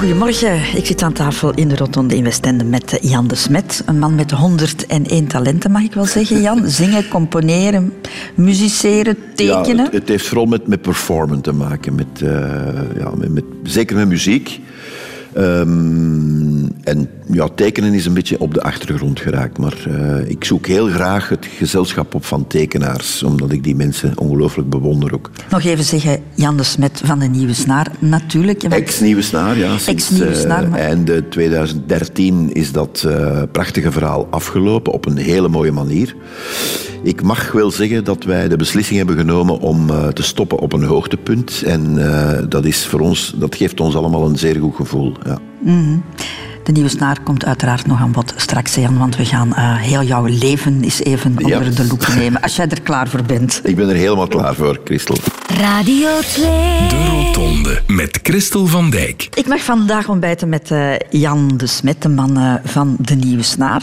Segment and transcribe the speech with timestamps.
[0.00, 0.76] goedemorgen.
[0.76, 3.82] Ik zit aan tafel in de Rotonde in Westende met Jan de Smet.
[3.86, 6.68] Een man met 101 talenten, mag ik wel zeggen, Jan.
[6.80, 7.92] Zingen, componeren,
[8.34, 9.76] musiceren, tekenen.
[9.76, 11.94] Ja, het, het heeft vooral met, met performen te maken.
[11.94, 12.30] Met, uh,
[12.96, 14.60] ja, met, met, zeker met muziek.
[15.36, 19.58] Um, en ja, tekenen is een beetje op de achtergrond geraakt.
[19.58, 23.22] Maar uh, ik zoek heel graag het gezelschap op van tekenaars.
[23.22, 25.30] Omdat ik die mensen ongelooflijk bewonder ook.
[25.50, 27.86] Nog even zeggen, Jan de Smet van de Nieuwe Snaar.
[27.98, 28.62] Natuurlijk.
[28.62, 29.78] Ex-Nieuwe Snaar, ja.
[29.78, 30.72] Sinds uh, maar...
[30.72, 34.92] einde 2013 is dat uh, prachtige verhaal afgelopen.
[34.92, 36.14] Op een hele mooie manier.
[37.02, 40.82] Ik mag wel zeggen dat wij de beslissing hebben genomen om te stoppen op een
[40.82, 41.62] hoogtepunt.
[41.66, 41.98] En
[42.48, 45.12] dat, is voor ons, dat geeft ons allemaal een zeer goed gevoel.
[45.24, 45.38] Ja.
[45.60, 46.02] Mm -hmm.
[46.64, 50.02] De nieuwe snaar komt uiteraard nog aan bod straks, Jan, want we gaan uh, heel
[50.02, 51.58] jouw leven eens even ja.
[51.58, 52.42] onder de loep nemen.
[52.42, 53.60] Als jij er klaar voor bent.
[53.64, 55.16] Ik ben er helemaal klaar voor, Christel.
[55.46, 56.44] Radio 2.
[56.88, 59.28] De Rotonde met Christel van Dijk.
[59.34, 63.42] Ik mag vandaag ontbijten met uh, Jan de Smet, de man uh, van de nieuwe
[63.42, 63.82] snaar.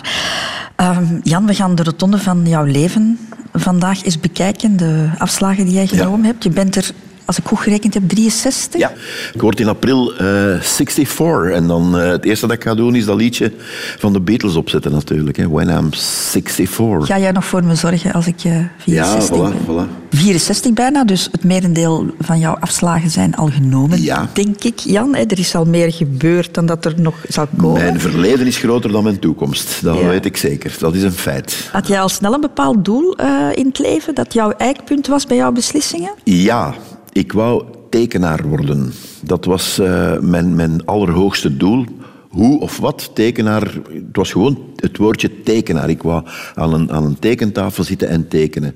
[1.23, 3.19] Jan, we gaan de Rotonde van jouw leven
[3.53, 4.78] vandaag eens bekijken.
[4.78, 6.25] De afslagen die jij genomen ja.
[6.25, 6.44] hebt.
[6.44, 6.92] Je bent er
[7.28, 8.80] als ik goed gerekend heb, 63?
[8.80, 8.92] Ja,
[9.33, 10.20] ik word in april uh,
[10.59, 11.52] 64.
[11.52, 13.52] En dan uh, het eerste dat ik ga doen is dat liedje
[13.97, 15.38] van de Beatles opzetten natuurlijk.
[15.38, 15.50] Hè.
[15.50, 17.06] When I'm 64.
[17.06, 19.88] Ga jij nog voor me zorgen als ik uh, 64 ja, voilà, ben?
[19.88, 20.08] Voilà.
[20.09, 24.30] 64 bijna, dus het merendeel van jouw afslagen zijn al genomen, ja.
[24.34, 25.16] denk ik, Jan.
[25.16, 27.81] Er is al meer gebeurd dan dat er nog zal komen.
[27.81, 29.84] Mijn verleden is groter dan mijn toekomst.
[29.84, 30.08] Dat ja.
[30.08, 30.75] weet ik zeker.
[30.80, 31.69] Dat is een feit.
[31.72, 33.16] Had jij al snel een bepaald doel
[33.53, 36.12] in het leven dat jouw eikpunt was bij jouw beslissingen?
[36.23, 36.73] Ja,
[37.18, 38.92] ik wou tekenaar worden.
[39.22, 41.86] Dat was uh, mijn, mijn allerhoogste doel.
[42.28, 43.62] Hoe of wat, tekenaar.
[43.94, 45.90] Het was gewoon het woordje tekenaar.
[45.90, 46.24] Ik wou
[46.56, 48.76] aan een, aan een tekentafel zitten en tekenen.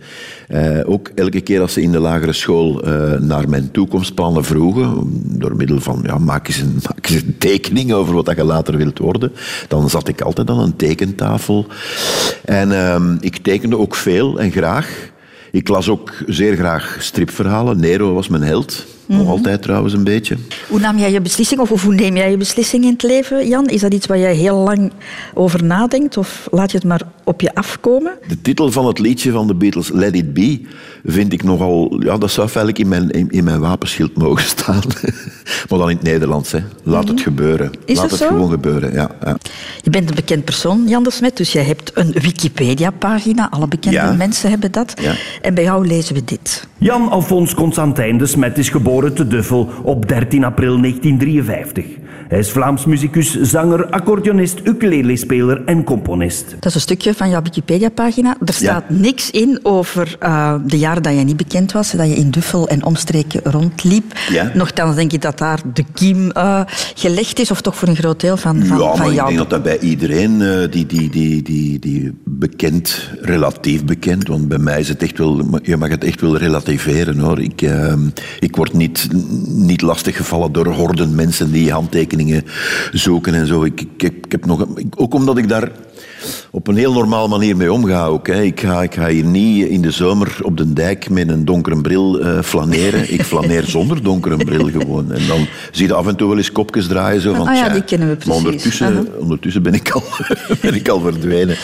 [0.50, 5.12] Uh, ook elke keer als ze in de lagere school uh, naar mijn toekomstplannen vroegen,
[5.40, 8.78] door middel van ja, maak, eens een, maak eens een tekening over wat je later
[8.78, 9.32] wilt worden,
[9.68, 11.66] dan zat ik altijd aan een tekentafel.
[12.46, 15.11] En uh, ik tekende ook veel en graag.
[15.52, 17.80] Ik las ook zeer graag stripverhalen.
[17.80, 18.86] Nero was mijn held.
[19.06, 19.32] Nog mm -hmm.
[19.32, 20.38] altijd trouwens een beetje.
[20.70, 23.68] Hoe nam jij je beslissing, of hoe neem jij je beslissing in het leven, Jan?
[23.68, 24.92] Is dat iets waar jij heel lang
[25.34, 28.18] over nadenkt, of laat je het maar op je afkomen?
[28.28, 30.62] De titel van het liedje van de Beatles, Let It Be,
[31.06, 32.02] vind ik nogal...
[32.04, 34.82] Ja, dat zou eigenlijk in mijn, in, in mijn wapenschild mogen staan.
[35.70, 36.60] maar dan in het Nederlands, hè.
[36.60, 37.16] Laat mm -hmm.
[37.16, 37.72] het gebeuren.
[37.86, 38.28] Is laat het het zo?
[38.28, 39.38] gewoon gebeuren, ja, ja.
[39.82, 43.50] Je bent een bekend persoon, Jan de Smet, dus jij hebt een Wikipedia-pagina.
[43.52, 44.14] Alle bekende ja.
[44.14, 44.94] mensen hebben dat.
[45.02, 45.14] Ja.
[45.42, 46.68] En bij jou lezen we dit.
[46.78, 51.86] Jan Alfons Constantijn de Smet is geboren te Duffel op 13 april 1953.
[52.32, 56.50] Hij is Vlaams muzikus, zanger, accordeonist, ukulele-speler en componist.
[56.50, 58.36] Dat is een stukje van jouw Wikipedia-pagina.
[58.46, 58.96] Er staat Ja.
[58.96, 62.68] niks in over uh, de jaren dat jij niet bekend was, dat je in Duffel
[62.68, 64.14] en omstreken rondliep.
[64.30, 64.52] Ja.
[64.54, 66.62] Nochtans denk ik dat daar de kiem uh,
[66.96, 69.28] gelegd is, of toch voor een groot deel van, van, ja, maar van ik jou.
[69.28, 74.48] denk dat dat bij iedereen uh, die, die, die, die, die bekend, relatief bekend, want
[74.48, 77.40] bij mij is het echt wel, je mag het echt wel relativeren hoor.
[77.40, 77.94] Ik, uh,
[78.40, 79.08] ik word niet,
[79.48, 82.44] niet lastiggevallen door horden mensen die handtekeningen
[82.92, 83.64] zoeken en zo.
[83.64, 84.66] Ik, ik, ik heb nog,
[84.96, 85.72] ook omdat ik daar
[86.52, 88.28] op een heel normale manier mee omga ook.
[88.28, 88.42] Hè.
[88.42, 91.82] Ik, ga, ik ga hier niet in de zomer op de dijk met een donkere
[91.82, 93.14] bril uh, flaneren.
[93.14, 95.12] Ik flaneer zonder donkere bril gewoon.
[95.12, 97.22] En dan zie je af en toe wel eens kopjes draaien.
[97.22, 98.46] Zo van, Ah ja, tja, die kennen we Maar precies.
[98.46, 99.04] ondertussen, Aha.
[99.20, 100.04] ondertussen ben, ik al,
[100.62, 101.56] ben ik al verdwenen.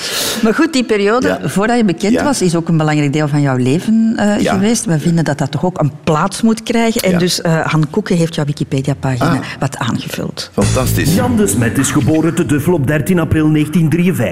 [0.43, 1.49] Maar goed, die periode, Ja.
[1.49, 2.23] voordat je bekend Ja.
[2.23, 4.53] was, is ook een belangrijk deel van jouw leven uh, Ja.
[4.53, 4.85] geweest.
[4.85, 7.01] We vinden dat dat toch ook een plaats moet krijgen.
[7.01, 7.17] En Ja.
[7.17, 9.39] dus uh, Han Koeken heeft jouw Wikipedia-pagina Ah.
[9.59, 10.49] wat aangevuld.
[10.53, 11.15] Fantastisch.
[11.15, 14.26] Jan de Smet is geboren te Duffel op 13 april 1953.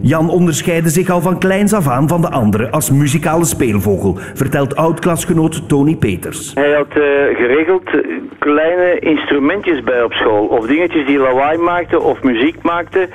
[0.00, 4.76] Jan onderscheidde zich al van kleins af aan van de anderen als muzikale speelvogel, vertelt
[4.76, 6.50] oud-klasgenoot Tony Peters.
[6.54, 7.04] Hij had uh,
[7.36, 8.00] geregeld uh,
[8.38, 10.46] kleine instrumentjes bij op school.
[10.46, 13.08] Of dingetjes die lawaai maakten, of muziek maakten.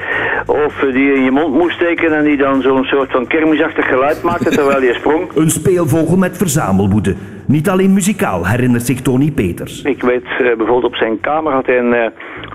[0.45, 3.27] Of uh, die je in je mond moest steken en die dan zo'n soort van
[3.27, 5.35] kermisachtig geluid maakten terwijl je sprong.
[5.35, 7.15] Een speelvogel met verzamelwoede.
[7.47, 9.81] Niet alleen muzikaal, herinnert zich Tony Peters.
[9.81, 12.11] Ik weet bijvoorbeeld op zijn kamer had hij een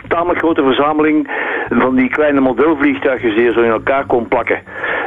[0.09, 1.29] tamelijk grote verzameling
[1.69, 4.59] van die kleine modelvliegtuigjes die je zo in elkaar kon plakken.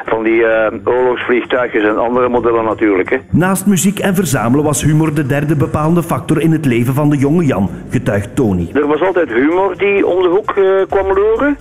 [0.05, 3.09] Van die uh, oorlogsvliegtuigjes en andere modellen natuurlijk.
[3.09, 3.17] Hè.
[3.29, 7.17] Naast muziek en verzamelen was humor de derde bepalende factor in het leven van de
[7.17, 8.69] jonge Jan, getuigt Tony.
[8.73, 11.57] Er was altijd humor die om de hoek uh, kwam loeren.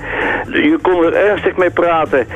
[0.51, 2.27] Je kon er ernstig mee praten,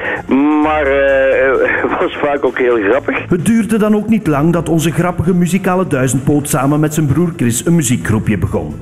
[0.63, 3.29] maar uh, het was vaak ook heel grappig.
[3.29, 7.33] Het duurde dan ook niet lang dat onze grappige muzikale duizendpoot samen met zijn broer
[7.37, 8.75] Chris een muziekgroepje begon.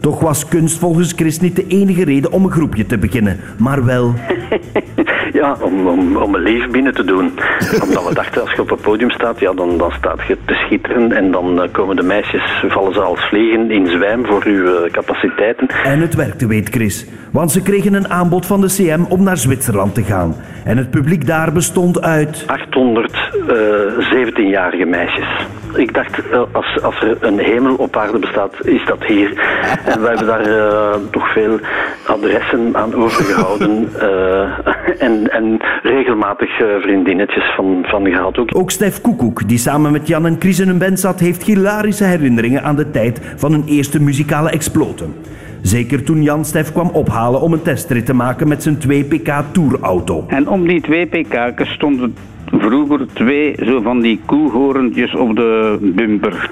[0.00, 3.84] Toch was kunst volgens Chris niet de enige reden om een groepje te beginnen, maar
[3.84, 4.14] wel...
[5.38, 7.24] Ja, om, om, om een lief binnen te doen.
[7.84, 10.54] Omdat we dachten, als je op het podium staat, ja, dan, dan staat je te
[10.54, 14.74] schitteren en dan eh, komen de meisjes, vallen ze als vliegen in zwijm voor uw
[14.74, 15.66] eh, capaciteiten.
[15.84, 17.06] En het werkte, weet Chris.
[17.32, 20.36] Want ze kregen een aanbod van de CM om naar Zwitserland te gaan.
[20.64, 22.44] En het publiek daar bestond uit...
[22.46, 23.30] 800
[23.98, 25.46] 17-jarige meisjes.
[25.74, 29.28] Ik dacht, eh, als, als er een hemel op aarde bestaat, is dat hier.
[29.92, 31.58] En we hebben daar uh, toch veel
[32.08, 33.88] adressen aan overgehouden.
[33.96, 34.58] uh,
[35.06, 36.50] en, en regelmatig
[36.80, 38.56] vriendinnetjes van, van gehad ook.
[38.56, 42.04] Ook Stef Koekoek, die samen met Jan en Chris in een band zat, heeft hilarische
[42.04, 45.14] herinneringen aan de tijd van hun eerste muzikale exploten.
[45.62, 50.24] Zeker toen Jan Stef kwam ophalen om een testrit te maken met zijn 2PK Tourauto.
[50.28, 52.14] En om die 2PK stonden
[52.52, 56.50] vroeger twee zo van die koehorentjes op de bumper.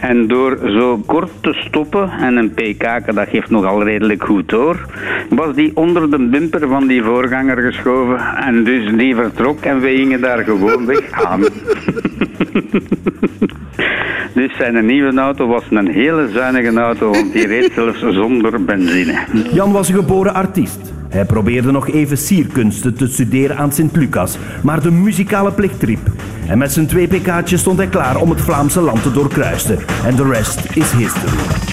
[0.00, 4.86] En door zo kort te stoppen, en een PK, dat geeft nogal redelijk goed door,
[5.28, 8.18] was die onder de bumper van die voorganger geschoven.
[8.36, 11.42] En dus die vertrok en we gingen daar gewoon weg aan.
[14.34, 19.18] dus zijn nieuwe auto was een hele zuinige auto, want die reed zelfs zonder benzine.
[19.52, 20.92] Jan was een geboren artiest.
[21.08, 26.10] Hij probeerde nog even sierkunsten te studeren aan Sint-Lucas, maar de muzikale plicht riep.
[26.48, 29.78] En met zijn twee pk'tjes stond hij klaar om het Vlaamse land te doorkruisen.
[30.06, 31.71] En de rest is history.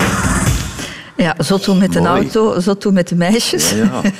[1.19, 3.71] Ja, zo met een auto, zo met de meisjes.
[3.71, 4.11] Ja, ja.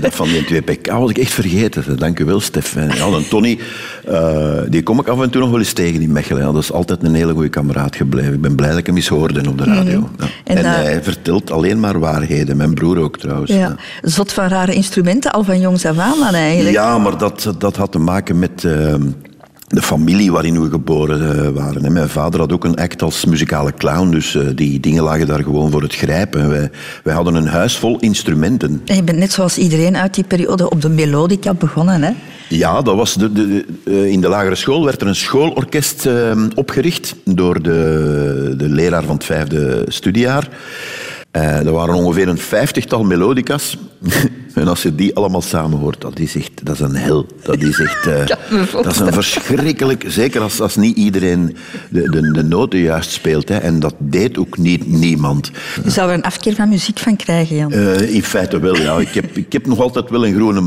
[0.00, 1.98] Dat van die 2 pk was ik echt vergeten.
[1.98, 2.74] Dank u wel, Stef.
[2.74, 3.58] Ja, en Tony,
[4.08, 6.46] uh, die kom ik af en toe nog wel eens tegen in Mechelen.
[6.46, 8.32] Ja, dat is altijd een hele goede kameraad gebleven.
[8.32, 9.98] Ik ben blij dat ik hem eens hoorde op de radio.
[9.98, 10.28] Mm -hmm.
[10.44, 12.56] En, en uh, hij vertelt alleen maar waarheden.
[12.56, 13.50] Mijn broer ook trouwens.
[13.50, 13.76] Ja.
[14.02, 16.74] Zot van rare instrumenten, al van jongs af aan eigenlijk.
[16.74, 18.62] Ja, maar dat, dat had te maken met...
[18.62, 18.94] Uh,
[19.70, 21.84] de familie waarin we geboren uh, waren.
[21.84, 25.26] En mijn vader had ook een act als muzikale clown, dus uh, die dingen lagen
[25.26, 26.48] daar gewoon voor het grijpen.
[26.48, 26.70] Wij,
[27.02, 28.82] wij hadden een huis vol instrumenten.
[28.84, 32.10] En je bent net zoals iedereen uit die periode op de melodica begonnen, hè?
[32.48, 36.32] Ja, dat was de, de, de, in de lagere school werd er een schoolorkest uh,
[36.54, 40.48] opgericht door de, de leraar van het vijfde studiejaar.
[41.36, 43.76] Uh, er waren ongeveer een vijftigtal melodica's.
[44.54, 47.26] en als je die allemaal samen hoort, dat is echt dat is een hel.
[47.42, 48.26] Dat is echt uh,
[48.72, 50.04] dat is een verschrikkelijk...
[50.06, 51.56] Zeker als, als niet iedereen
[51.90, 53.48] de, de, de noten juist speelt.
[53.48, 55.50] Hè, en dat deed ook niet niemand.
[55.84, 57.72] Je zou er een afkeer van muziek van krijgen, Jan.
[57.72, 58.98] Uh, in feite wel, ja.
[58.98, 60.60] Ik heb, ik heb nog altijd wel een groene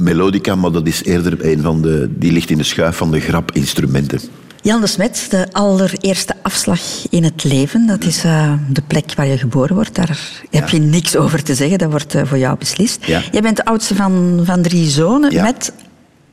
[0.00, 2.10] melodica, maar dat is eerder een van de...
[2.18, 4.20] Die ligt in de schuif van de grapinstrumenten.
[4.66, 6.80] Jan de Smet, de allereerste afslag
[7.10, 9.94] in het leven, dat is uh, de plek waar je geboren wordt.
[9.94, 10.18] Daar
[10.50, 10.60] ja.
[10.60, 13.04] heb je niks over te zeggen, dat wordt uh, voor jou beslist.
[13.04, 13.22] Ja.
[13.30, 15.42] Jij bent de oudste van, van drie zonen ja.
[15.42, 15.72] met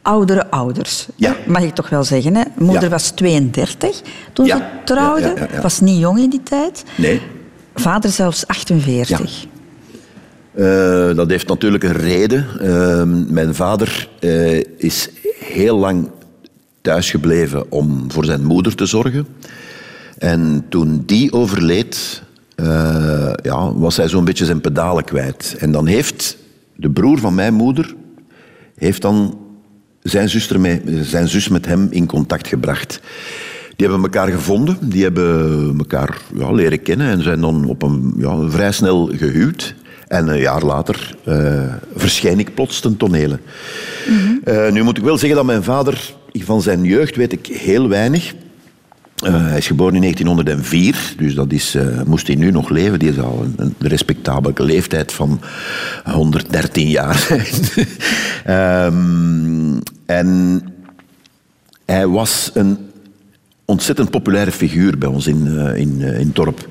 [0.01, 1.07] oudere ouders.
[1.15, 1.35] Ja.
[1.47, 2.35] Mag ik toch wel zeggen.
[2.35, 2.44] Hè?
[2.57, 4.01] Moeder was 32
[4.33, 6.83] toen ze trouwde, was niet jong in die tijd.
[6.95, 7.21] Nee.
[7.75, 9.45] Vader zelfs 48.
[10.56, 12.45] Uh, dat heeft natuurlijk een reden.
[13.33, 14.09] mijn vader
[14.77, 15.09] is
[15.39, 16.09] heel lang
[16.83, 19.27] thuisgebleven om voor zijn moeder te zorgen.
[20.18, 22.24] En toen die overleed,
[22.56, 25.56] uh, ja, was hij zo'n beetje zijn pedalen kwijt.
[25.59, 26.38] En dan heeft
[26.75, 27.95] de broer van mijn moeder
[28.75, 29.38] heeft dan
[30.01, 33.00] zijn, zuster mee, zijn zus met hem in contact gebracht.
[33.75, 38.13] Die hebben elkaar gevonden, die hebben elkaar ja, leren kennen en zijn dan op een,
[38.18, 39.75] ja, vrij snel gehuwd.
[40.07, 43.39] En een jaar later uh, verschijn ik plots ten tonele.
[44.07, 44.41] Mm -hmm.
[44.45, 47.89] uh, nu moet ik wel zeggen dat mijn vader van zijn jeugd weet ik heel
[47.89, 48.33] weinig.
[49.25, 52.99] Uh, hij is geboren in 1904, dus dat is, uh, moest hij nu nog leven.
[52.99, 55.42] Die is al een, respectabele leeftijd van
[56.04, 57.28] 113 jaar
[58.85, 60.61] um, en
[61.85, 62.78] hij was een
[63.66, 66.68] ontzettend populaire figuur bij ons in, uh, in, in het dorp.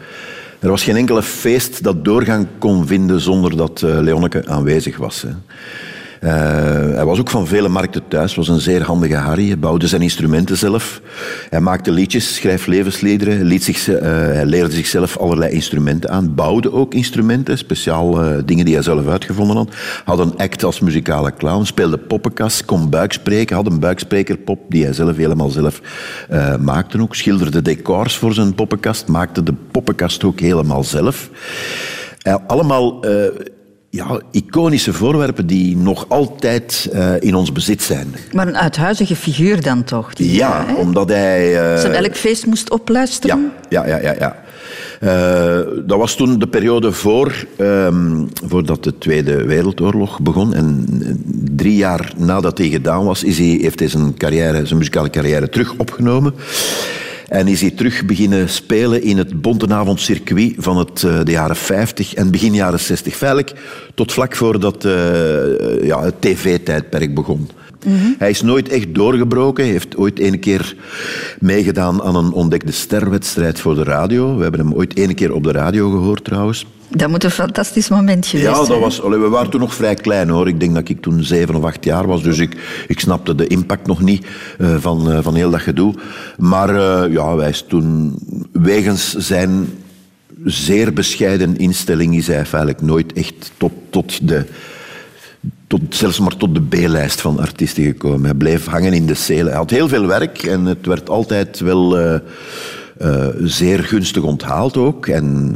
[0.61, 5.23] Er was geen enkele feest dat doorgang kon vinden zonder dat Leonneke aanwezig was.
[5.23, 5.31] Hè.
[6.25, 6.31] Uh,
[6.95, 9.47] hij was ook van vele markten thuis, was een zeer handige Harry.
[9.47, 11.01] Hij bouwde zijn instrumenten zelf.
[11.51, 13.43] Hij maakte liedjes, schreef levensliederen.
[13.45, 16.35] Liet zich, uh, hij leerde zichzelf allerlei instrumenten aan.
[16.35, 19.75] Bouwde ook instrumenten, speciaal uh, dingen die hij zelf uitgevonden had.
[20.05, 23.57] Had een act als muzikale clown, speelde poppenkast, kon buikspreken.
[23.57, 25.81] Had een buiksprekerpop die hij zelf helemaal zelf
[26.61, 27.15] maakte ook.
[27.15, 31.31] Schilderde decors voor zijn poppenkast, maakte de poppenkast ook helemaal zelf.
[32.47, 33.01] allemaal
[33.95, 38.15] ja, iconische voorwerpen die nog altijd uh, in ons bezit zijn.
[38.33, 40.15] Maar een uithuizige figuur dan toch?
[40.15, 40.75] Die, ja, hè?
[40.75, 41.73] omdat hij...
[41.75, 43.53] Uh, Zijn elk feest moest opluisteren?
[43.69, 44.03] Ja, ja, ja.
[44.03, 44.37] ja, ja.
[45.03, 50.55] Uh, dat was toen de periode voor, um, voordat de Tweede Wereldoorlog begon.
[50.55, 50.87] En
[51.57, 55.49] drie jaar nadat hij gedaan was, is hij, heeft hij zijn, carrière, zijn muzikale carrière
[55.49, 56.35] terug opgenomen.
[57.29, 62.15] En is hij terug beginnen spelen in het Bontenavondcircuit van het, eh, de jaren 50
[62.15, 63.17] en begin jaren 60.
[63.17, 63.53] Feitelijk
[63.95, 67.49] tot vlak voordat uh, ja, het tv-tijdperk begon.
[68.19, 69.65] Hij is nooit echt doorgebroken.
[69.65, 70.77] Hij heeft ooit een keer
[71.39, 74.37] meegedaan aan een ontdekte sterwedstrijd voor de radio.
[74.37, 76.67] We hebben hem ooit ene keer op de radio gehoord trouwens.
[76.97, 78.81] Dat moet een fantastisch moment geweest Ja, dat zijn.
[78.81, 80.49] was, we waren toen nog vrij klein hoor.
[80.49, 82.23] Ik denk dat ik toen zeven of acht jaar was.
[82.23, 82.57] Dus ik,
[82.89, 84.27] ik snapte de impact nog niet
[84.59, 85.95] eh, van, eh, van heel dat gedoe.
[86.39, 88.15] Maar eh, ja, wij is toen
[88.53, 89.69] wegens zijn
[90.45, 94.45] zeer bescheiden instelling is hij eigenlijk nooit echt tot, tot de...
[95.73, 98.25] Tot, zelfs maar tot de B-lijst van artiesten gekomen.
[98.25, 99.47] Hij bleef hangen in de celen.
[99.47, 102.15] Hij had heel veel werk en het werd altijd wel eh,
[102.99, 105.07] eh, zeer gunstig onthaald ook.
[105.07, 105.53] En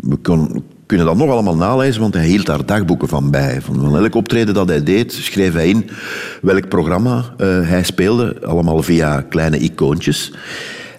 [0.00, 3.60] we kon- kunnen dat nog allemaal nalezen, want hij hield daar dagboeken van bij.
[3.60, 5.90] Van, van elk optreden dat hij deed, schreef hij in
[6.42, 8.46] welk programma eh, hij speelde.
[8.46, 10.32] Allemaal via kleine icoontjes.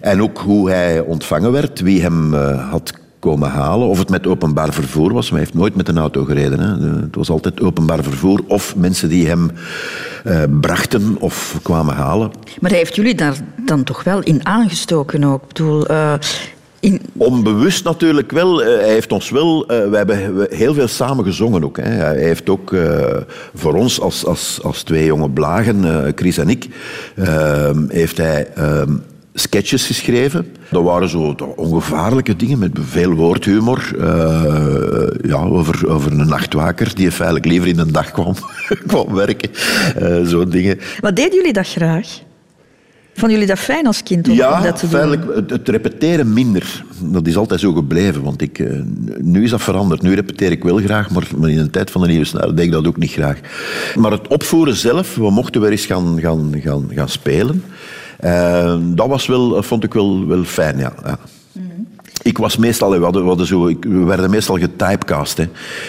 [0.02, 2.34] En ook hoe hij ontvangen werd, wie hem
[2.70, 3.88] had komen halen.
[3.88, 5.30] Of het met openbaar vervoer was.
[5.30, 6.60] Maar hij heeft nooit met een auto gereden.
[6.60, 7.02] Hè.
[7.02, 8.42] Het was altijd openbaar vervoer.
[8.48, 9.52] Of mensen die hem
[10.24, 12.32] eh, brachten of kwamen halen.
[12.60, 13.36] Maar hij heeft jullie daar
[13.66, 15.42] dan toch wel in aangestoken ook.
[15.42, 16.14] Ik bedoel, eh,
[16.80, 18.64] in, Onbewust natuurlijk wel.
[18.64, 19.66] Eh, hij heeft ons wel...
[19.68, 21.78] we hebben heel veel samen gezongen ook.
[21.78, 21.84] Hè.
[21.84, 22.76] Hij heeft ook
[23.54, 26.68] voor ons als, als, als twee jonge blagen, Chris en ik,
[27.88, 28.48] heeft hij...
[29.40, 30.46] sketches geschreven.
[30.70, 33.96] Dat waren zo ongevaarlijke dingen met veel woordhumor.
[34.00, 38.34] eh, ja, over, over een nachtwaker die feitelijk liever in de dag kwam,
[38.88, 39.50] kwam werken.
[40.28, 40.80] Zo'n dingen.
[41.00, 42.08] wat deden jullie dat graag?
[43.14, 44.90] Vonden jullie dat fijn als kind om, om Ja, dat te doen?
[44.90, 46.84] feitelijk, het, het repeteren minder.
[47.02, 48.24] Dat is altijd zo gebleven.
[48.24, 48.80] Want ik, eh,
[49.18, 50.02] nu is dat veranderd.
[50.02, 52.66] Nu repeteer ik wel graag, maar, maar in de tijd van de nieuwe snaar deed
[52.66, 53.40] ik dat ook niet graag.
[53.96, 57.64] Maar het opvoeren zelf, we mochten weer eens gaan, gaan, gaan, gaan spelen.
[58.20, 60.94] Eh, dat was wel, vond ik wel, wel fijn, ja.
[62.22, 65.38] Ik was meestal, we, hadden, we, hadden zo, we werden meestal getypecast.
[65.38, 65.48] Hè.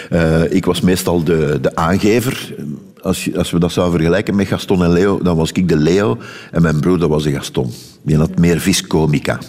[0.09, 2.55] Eh, ik was meestal de, de aangever.
[3.01, 6.17] Als, als we dat zouden vergelijken met Gaston en Leo, dan was ik de Leo
[6.51, 7.71] en mijn broer was de Gaston.
[8.01, 9.39] Die had meer viscomica.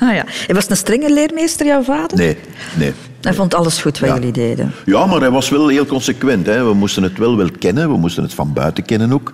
[0.00, 0.24] Ah, ja.
[0.26, 2.16] Hij was een strenge leermeester, jouw vader?
[2.18, 2.36] Nee,
[2.78, 2.92] nee.
[3.20, 4.14] Hij vond alles goed wat Ja.
[4.14, 4.72] jullie deden.
[4.84, 6.46] Ja, maar hij was wel heel consequent.
[6.46, 6.64] Hè.
[6.64, 9.32] We moesten het wel wel kennen, we moesten het van buiten kennen ook.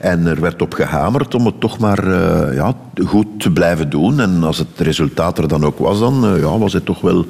[0.00, 2.74] En er werd op gehamerd om het toch maar eh, ja,
[3.06, 4.20] goed te blijven doen.
[4.20, 7.26] En als het resultaat er dan ook was, dan eh, ja, was hij toch wel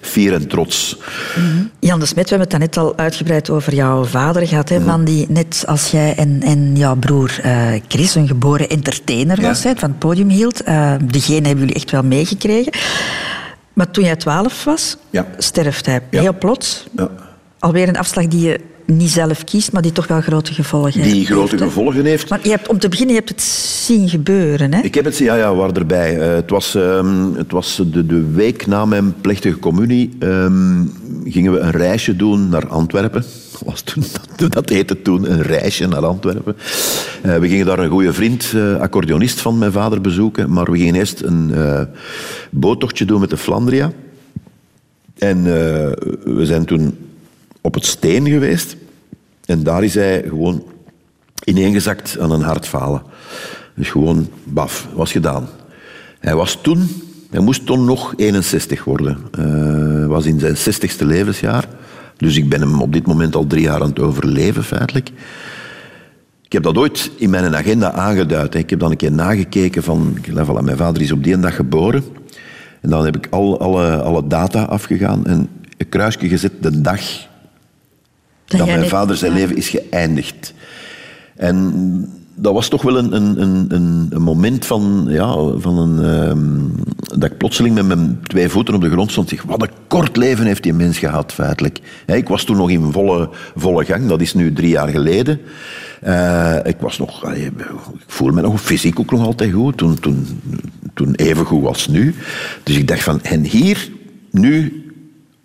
[0.00, 0.96] fier en trots.
[1.80, 4.68] Jan de Smet, we hebben het net al uitgebreid over jouw vader gehad.
[4.68, 9.40] Hè, man die net als jij en, en jouw broer eh, Chris een geboren entertainer
[9.42, 10.62] was, hè, van het podium hield.
[10.62, 12.72] Eh diegene hebben jullie echt wel meegekregen.
[13.72, 15.26] Maar toen jij twaalf was, Ja.
[15.38, 16.20] sterft hij Ja.
[16.20, 16.86] heel plots.
[16.96, 17.08] Ja.
[17.58, 21.14] Alweer een afslag die je niet zelf kiest, maar die toch wel grote gevolgen heeft.
[21.14, 22.28] Die grote gevolgen heeft.
[22.28, 24.74] Maar je hebt, om te beginnen, je hebt het zien gebeuren.
[24.74, 24.80] Hè?
[24.80, 26.18] Ik heb het, ja, ja, we waren erbij.
[26.18, 30.16] Eh, het was, ehm, het was de, de week na mijn plechtige communie.
[30.18, 30.84] ehm,
[31.24, 33.24] gingen we een reisje doen naar Antwerpen.
[33.52, 34.04] Dat Was toen,
[34.36, 36.56] dat, dat heette toen een reisje naar Antwerpen.
[37.22, 40.52] Eh, we gingen daar een goede vriend, eh, accordeonist van mijn vader, bezoeken.
[40.52, 41.54] Maar we gingen eerst een
[42.50, 43.92] boottochtje doen met de Flandria.
[45.18, 45.44] En
[46.24, 46.96] we zijn toen
[47.62, 48.76] op het steen geweest.
[49.44, 50.64] En daar is hij gewoon
[51.44, 53.02] ineengezakt aan een hartfalen.
[53.74, 55.48] Dus gewoon, baf, was gedaan.
[56.18, 56.88] Hij was toen,
[57.30, 59.18] hij moest toen nog 61 worden.
[59.30, 61.68] Hij was in zijn 60ste levensjaar.
[62.16, 65.10] Dus ik ben hem op dit moment al drie jaar aan het overleven, feitelijk.
[66.42, 68.54] Ik heb dat ooit in mijn agenda aangeduid.
[68.54, 70.16] Ik heb dan een keer nagekeken van...
[70.30, 72.04] Voilà, mijn vader is op die dag geboren.
[72.80, 77.00] En dan heb ik al, alle, alle data afgegaan en een kruisje gezet de dag
[78.58, 79.38] dat mijn net- vader zijn ja.
[79.38, 80.54] leven is geëindigd.
[81.36, 81.72] En
[82.34, 87.30] dat was toch wel een, een, een, een, moment van, ja, van een, ehm, dat
[87.30, 89.28] ik plotseling met mijn twee voeten op de grond stond.
[89.28, 91.78] Zeg, wat een kort leven heeft die mens gehad, feitelijk.
[92.06, 95.40] Ik was toen nog in volle, volle gang, dat is nu drie jaar geleden.
[96.00, 97.52] Eh, ik was nog, allee, ik
[98.06, 100.26] voel me nog fysiek ook nog altijd goed, toen, toen,
[100.94, 102.14] toen even goed als nu.
[102.62, 103.90] Dus ik dacht van, en hier,
[104.30, 104.81] nu,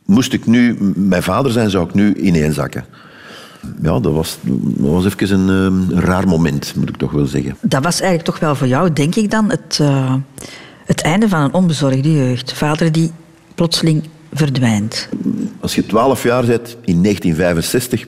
[0.07, 2.85] moest ik nu mijn vader zijn, zou ik nu ineenzakken.
[3.81, 7.25] Ja, dat was, dat was even een, ehm, een raar moment, moet ik toch wel
[7.25, 7.57] zeggen.
[7.61, 10.13] Dat was eigenlijk toch wel voor jou, denk ik dan, het, eh,
[10.85, 12.53] het einde van een onbezorgde jeugd.
[12.53, 13.11] Vader die
[13.55, 15.09] plotseling verdwijnt.
[15.59, 18.05] Als je 12 jaar bent in 1965,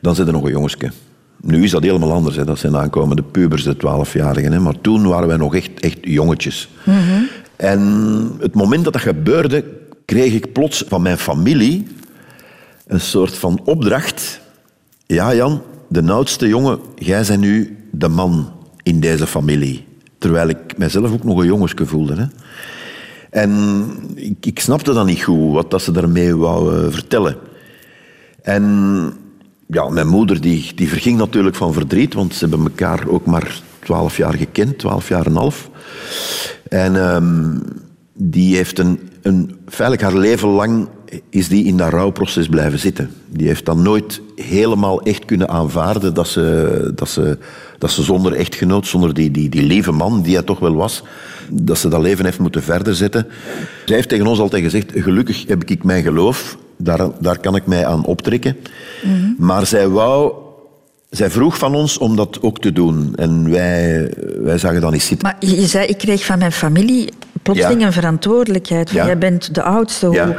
[0.00, 0.90] dan zit er nog een jongensje.
[1.40, 2.36] Nu is dat helemaal anders.
[2.36, 2.44] Hè.
[2.44, 4.52] Dat zijn aankomende pubers, de 12-jarigen.
[4.52, 4.60] Hè.
[4.60, 6.68] Maar toen waren wij nog echt, echt jongetjes.
[7.56, 7.80] En
[8.40, 9.64] het moment dat dat gebeurde,
[10.04, 11.86] kreeg ik plots van mijn familie
[12.86, 14.40] een soort van opdracht.
[15.06, 19.84] Ja, Jan, de oudste jongen, jij bent nu de man in deze familie.
[20.18, 22.14] Terwijl ik mijzelf ook nog een jongensje voelde.
[22.14, 22.26] Hè.
[23.30, 23.50] En
[24.14, 27.36] ik, ik snapte dan niet goed wat dat ze daarmee wou vertellen.
[28.42, 28.64] En
[29.66, 33.62] ja, mijn moeder die, die verging natuurlijk van verdriet, want ze hebben elkaar ook maar
[33.78, 35.70] twaalf jaar gekend, twaalf jaar en half.
[36.68, 37.58] En ehm,
[38.12, 40.88] die heeft een, een, feitelijk haar leven lang
[41.30, 43.10] is die in dat rouwproces blijven zitten.
[43.28, 47.38] Die heeft dan nooit helemaal echt kunnen aanvaarden dat ze, dat ze,
[47.78, 51.02] dat ze zonder echtgenoot, zonder die, die, die lieve man die hij toch wel was,
[51.50, 53.26] dat ze dat leven heeft moeten verder zetten.
[53.84, 57.66] Zij heeft tegen ons altijd gezegd, gelukkig heb ik mijn geloof, daar, daar kan ik
[57.66, 58.56] mij aan optrekken.
[59.38, 60.32] Maar zij wou...
[61.10, 63.12] Zij vroeg van ons om dat ook te doen.
[63.16, 65.28] En wij, wij zagen dat niet zitten.
[65.28, 67.08] Maar je zei, ik kreeg van mijn familie
[67.42, 67.86] plotseling Ja.
[67.86, 68.88] een verantwoordelijkheid.
[68.90, 69.06] Van, Ja.
[69.06, 70.10] Jij bent de oudste.
[70.10, 70.26] Ja.
[70.26, 70.36] Hoe-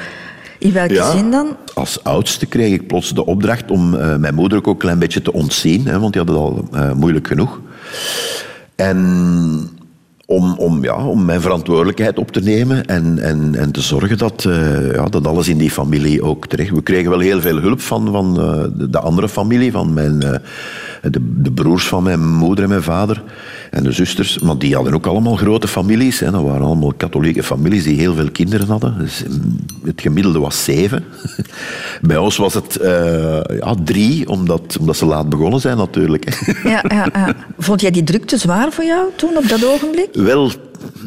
[0.59, 1.47] In welke Ja, zin dan?
[1.73, 5.21] Als oudste kreeg ik plots de opdracht om eh, mijn moeder ook een klein beetje
[5.21, 7.59] te ontzien, hè, want die had het al eh, moeilijk genoeg.
[8.75, 9.69] En
[10.25, 14.45] om, om, ja, om mijn verantwoordelijkheid op te nemen en, en, en te zorgen dat,
[14.45, 16.69] eh, ja, dat alles in die familie ook terecht...
[16.69, 20.21] We kregen wel heel veel hulp van, van eh, de, de andere familie, van mijn,
[20.21, 20.39] eh,
[21.01, 23.23] de, de broers van mijn moeder en mijn vader
[23.71, 24.39] en de zusters.
[24.39, 26.19] Maar die hadden ook allemaal grote families.
[26.19, 26.31] Hè.
[26.31, 28.97] Dat waren allemaal katholieke families die heel veel kinderen hadden.
[28.97, 31.03] Dus, mm, het gemiddelde was zeven.
[32.01, 36.53] Bij ons was het eh, ja, drie, omdat, omdat ze laat begonnen zijn natuurlijk.
[36.63, 37.35] Ja, ja, ja.
[37.57, 40.09] Vond jij die drukte zwaar voor jou toen, op dat ogenblik?
[40.13, 40.51] Wel,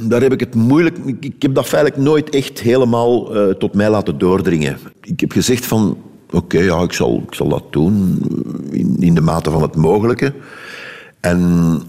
[0.01, 0.99] daar heb ik het moeilijk...
[1.05, 4.79] Ik, ik heb dat feitelijk nooit echt helemaal eh, tot mij laten doordringen.
[5.03, 5.99] Ik heb gezegd van...
[6.31, 8.23] Oké, ja, ik zal, ik zal dat doen
[8.73, 10.33] eh, in, in de mate van het mogelijke.
[11.21, 11.83] En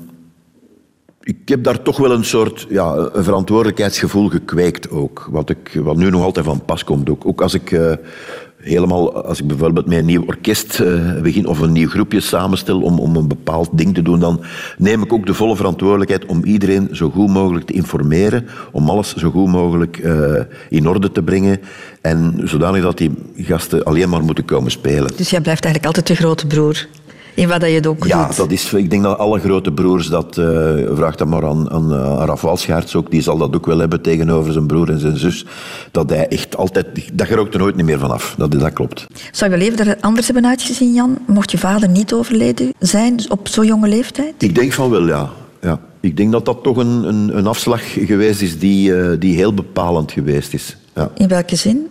[1.29, 5.27] ik heb daar toch wel een soort ja, een verantwoordelijkheidsgevoel gekweekt ook.
[5.31, 7.09] Wat, ik, wat nu nog altijd van pas komt.
[7.09, 7.93] Ook, ook als ik eh,
[8.57, 12.81] helemaal, als ik bijvoorbeeld met een nieuw orkest eh, begin of een nieuw groepje samenstel
[12.81, 14.41] om, om een bepaald ding te doen, dan
[14.77, 19.15] neem ik ook de volle verantwoordelijkheid om iedereen zo goed mogelijk te informeren, om alles
[19.15, 21.59] zo goed mogelijk eh, in orde te brengen
[22.01, 25.11] en zodanig dat die gasten alleen maar moeten komen spelen.
[25.15, 26.87] Dus jij blijft eigenlijk altijd de grote broer.
[27.39, 28.35] In wat dat je het ook Ja, doet.
[28.37, 30.37] dat is, ik denk dat alle grote broers dat...
[30.37, 30.45] eh
[30.93, 33.11] vraag dat maar aan, aan, eh, aan Raf Walschaerts ook.
[33.11, 35.45] Die zal dat ook wel hebben tegenover zijn broer en zijn zus.
[35.91, 36.87] Dat hij echt altijd...
[37.13, 38.35] Dat gerookt er nooit niet meer vanaf.
[38.37, 39.07] Dat, dat klopt.
[39.31, 41.17] Zou je leven er anders hebben uitgezien, Jan?
[41.27, 44.33] Mocht je vader niet overleden zijn op zo'n jonge leeftijd?
[44.37, 45.29] Ik denk van wel, ja.
[45.61, 45.79] ja.
[45.99, 49.53] Ik denk dat dat toch een, een, een afslag geweest is die, eh, die heel
[49.53, 50.77] bepalend geweest is.
[50.95, 51.11] Ja.
[51.17, 51.87] In welke zin?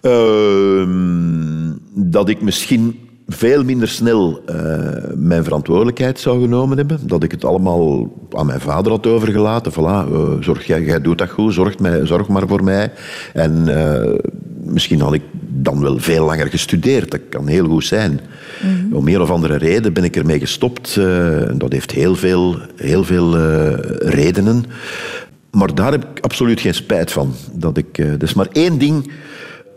[0.00, 2.98] Ehm, dat ik misschien
[3.32, 4.56] veel minder snel eh,
[5.14, 6.98] mijn verantwoordelijkheid zou genomen hebben.
[7.02, 9.72] Dat ik het allemaal aan mijn vader had overgelaten.
[9.72, 12.92] Voilà, eh, zorg, jij, jij doet dat goed, zorg, mij, zorg maar voor mij.
[13.32, 14.14] En eh,
[14.64, 17.10] misschien had ik dan wel veel langer gestudeerd.
[17.10, 18.20] Dat kan heel goed zijn.
[18.92, 21.00] Om een of andere reden ben ik ermee gestopt.
[21.54, 23.36] dat heeft heel veel, heel veel
[23.98, 24.64] redenen.
[25.50, 27.34] Maar daar heb ik absoluut geen spijt van.
[27.52, 29.10] Dat ik, is maar één ding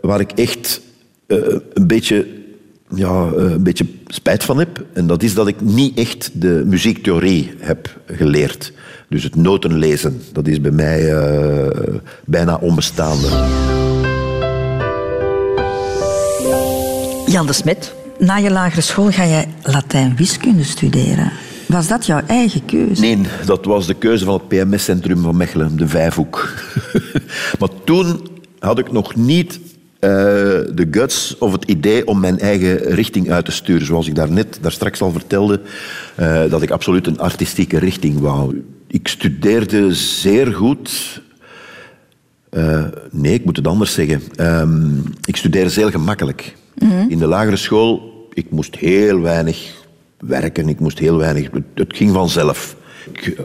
[0.00, 0.80] waar ik echt
[1.26, 2.26] een, beetje,
[2.94, 4.84] ja, eh, een beetje spijt van heb.
[4.92, 8.72] En dat is dat ik niet echt de muziektheorie heb geleerd.
[9.08, 11.94] Dus het notenlezen, dat is bij mij eh,
[12.24, 13.28] bijna onbestaande.
[17.26, 21.32] Jan de Smet, na je lagere school ga jij Latijn-wiskunde studeren.
[21.66, 23.00] Was dat jouw eigen keuze?
[23.00, 26.54] Nee, dat was de keuze van het PMS-centrum van Mechelen, de Vijfhoek.
[27.60, 29.60] maar toen had ik nog niet
[29.98, 30.10] eh,
[30.74, 33.86] de guts of het idee om mijn eigen richting uit te sturen.
[33.86, 35.60] Zoals ik daarnet, daar straks al vertelde,
[36.14, 38.64] eh, dat ik absoluut een artistieke richting wou.
[38.86, 41.22] Ik studeerde zeer goed.
[42.50, 44.22] Eh, nee, ik moet het anders zeggen.
[44.34, 46.54] Ehm, ik studeerde zeer gemakkelijk.
[47.08, 49.84] In de lagere school, ik moest heel weinig
[50.18, 50.68] werken.
[50.68, 51.50] Ik moest heel weinig...
[51.52, 52.76] Het, het ging vanzelf.
[53.12, 53.36] Ik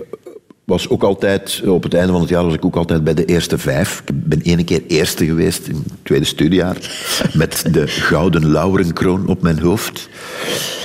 [0.71, 1.61] was ook altijd...
[1.65, 4.03] Op het einde van het jaar was ik ook altijd bij de eerste vijf.
[4.05, 6.77] Ik ben ene keer eerste geweest in het tweede studiejaar.
[7.33, 10.09] Met de gouden lauwerenkroon op mijn hoofd.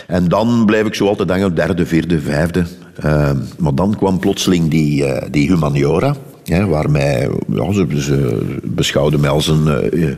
[0.06, 2.64] En dan bleef ik zo altijd hangen, derde, vierde, vijfde.
[2.96, 6.14] Eh, maar dan kwam plotseling die, eh, die humaniora.
[6.44, 10.10] Hè, waar mij, ja, ze, ze beschouwden mij als een eh,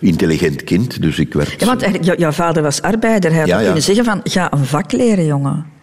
[0.00, 1.02] intelligent kind.
[1.02, 1.60] Dus ik werd...
[1.60, 1.84] Ja, want
[2.18, 3.30] jouw vader was arbeider.
[3.30, 3.62] Hij had ja.
[3.62, 5.77] kunnen zeggen van, ga een vak leren, jongen.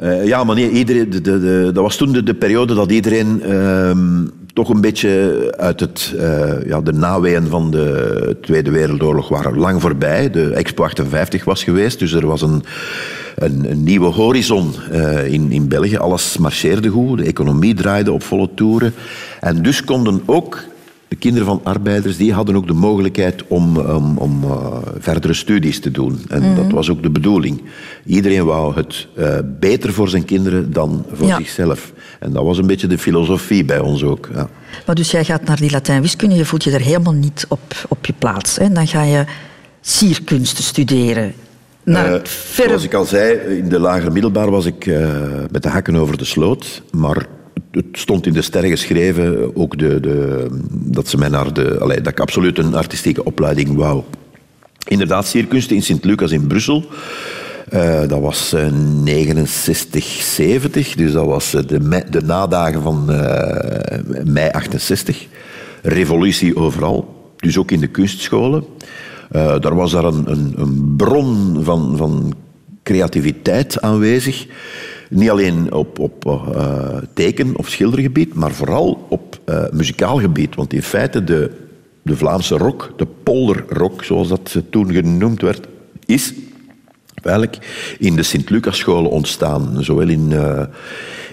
[0.00, 2.90] Eh, ja, maar nee, iedereen, de, de, de- dat was toen de, de periode dat
[2.92, 9.28] iedereen ehm, toch een beetje uit het, eh, ja, de naweeën van de Tweede Wereldoorlog
[9.28, 10.30] waren lang voorbij.
[10.30, 12.62] De Expo 58 was geweest, dus er was een,
[13.36, 15.96] een, een nieuwe horizon eh, in, in België.
[15.96, 18.94] Alles marcheerde goed, de economie draaide op volle toeren.
[19.40, 20.58] En dus konden ook
[21.08, 25.80] de kinderen van arbeiders, die hadden ook de mogelijkheid om, om, om uh, verdere studies
[25.80, 26.20] te doen.
[26.28, 27.62] En dat was ook de bedoeling.
[28.06, 31.36] Iedereen wou het uh, beter voor zijn kinderen dan voor Ja.
[31.36, 31.92] zichzelf.
[32.20, 34.28] En dat was een beetje de filosofie bij ons ook.
[34.34, 34.48] Ja.
[34.86, 38.06] Maar dus jij gaat naar die Latijn-wiskunde, je voelt je er helemaal niet op, op
[38.06, 38.56] je plaats.
[38.56, 38.72] Hè?
[38.72, 39.24] Dan ga je
[39.80, 41.32] sierkunsten studeren.
[41.84, 42.68] Naar Eh, verre...
[42.68, 45.08] Zoals ik al zei, in de lagere middelbaar was ik eh,
[45.50, 46.82] met de hakken over de sloot.
[46.90, 47.26] Maar
[47.70, 52.06] het stond in de sterren geschreven ook de, de, dat, ze mij naar de, dat
[52.06, 54.02] ik absoluut een artistieke opleiding wou.
[54.86, 56.84] Inderdaad, sierkunsten in Sint-Lucas in Brussel.
[57.68, 58.66] Eh, dat was eh,
[59.02, 65.26] 69, 70, dus dat was eh, de, mei- de nadagen van eh, mei 68.
[65.82, 68.64] Revolutie overal, dus ook in de kunstscholen.
[69.30, 72.34] Eh, daar was daar een, een, een bron van, van
[72.82, 74.46] creativiteit aanwezig.
[75.08, 80.54] Niet alleen op, op eh, teken- of schildergebied, maar vooral op eh, muzikaal gebied.
[80.54, 81.50] Want in feite de,
[82.02, 85.66] de Vlaamse rock, de polderrock, zoals dat toen genoemd werd,
[86.06, 86.34] is
[87.22, 87.58] eigenlijk
[87.98, 89.76] in de Sint-Lucas-scholen ontstaan.
[89.84, 90.62] Zowel in, eh,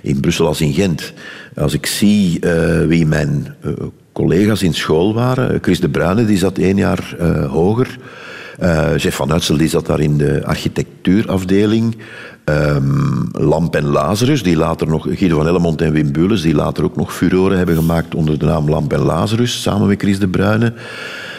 [0.02, 1.14] in Brussel als in Gent.
[1.56, 2.40] Als ik zie
[2.88, 3.56] wie mijn
[4.12, 5.60] collega's in school waren...
[5.62, 7.16] Chris de Bruyne, die zat één jaar
[7.50, 7.98] hoger.
[8.60, 11.96] Eh Jeff van Uitsel, die zat daar in de architectuurafdeling.
[12.46, 15.08] Ehm, Lamp en Lazarus, die later nog...
[15.10, 18.46] Guido van Ellemont en Wim Bules, die later ook nog furoren hebben gemaakt onder de
[18.46, 20.74] naam Lamp en Lazarus, samen met Chris de Bruyne.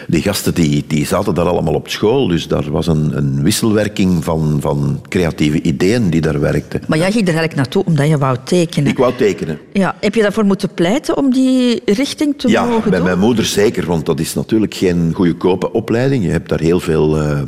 [0.09, 4.25] Die gasten die, die zaten daar allemaal op school, dus daar was een, een wisselwerking
[4.25, 6.81] van, van creatieve ideeën die daar werkten.
[6.88, 8.90] Maar jij ging er eigenlijk naartoe omdat je wou tekenen.
[8.90, 9.59] Ik wou tekenen.
[9.73, 9.97] Ja.
[10.01, 13.09] Heb je daarvoor moeten pleiten om die richting te Ja, mogen bij doen?
[13.09, 16.25] mijn moeder zeker, want dat is natuurlijk geen goedkope opleiding.
[16.25, 17.38] Je hebt daar heel veel eh,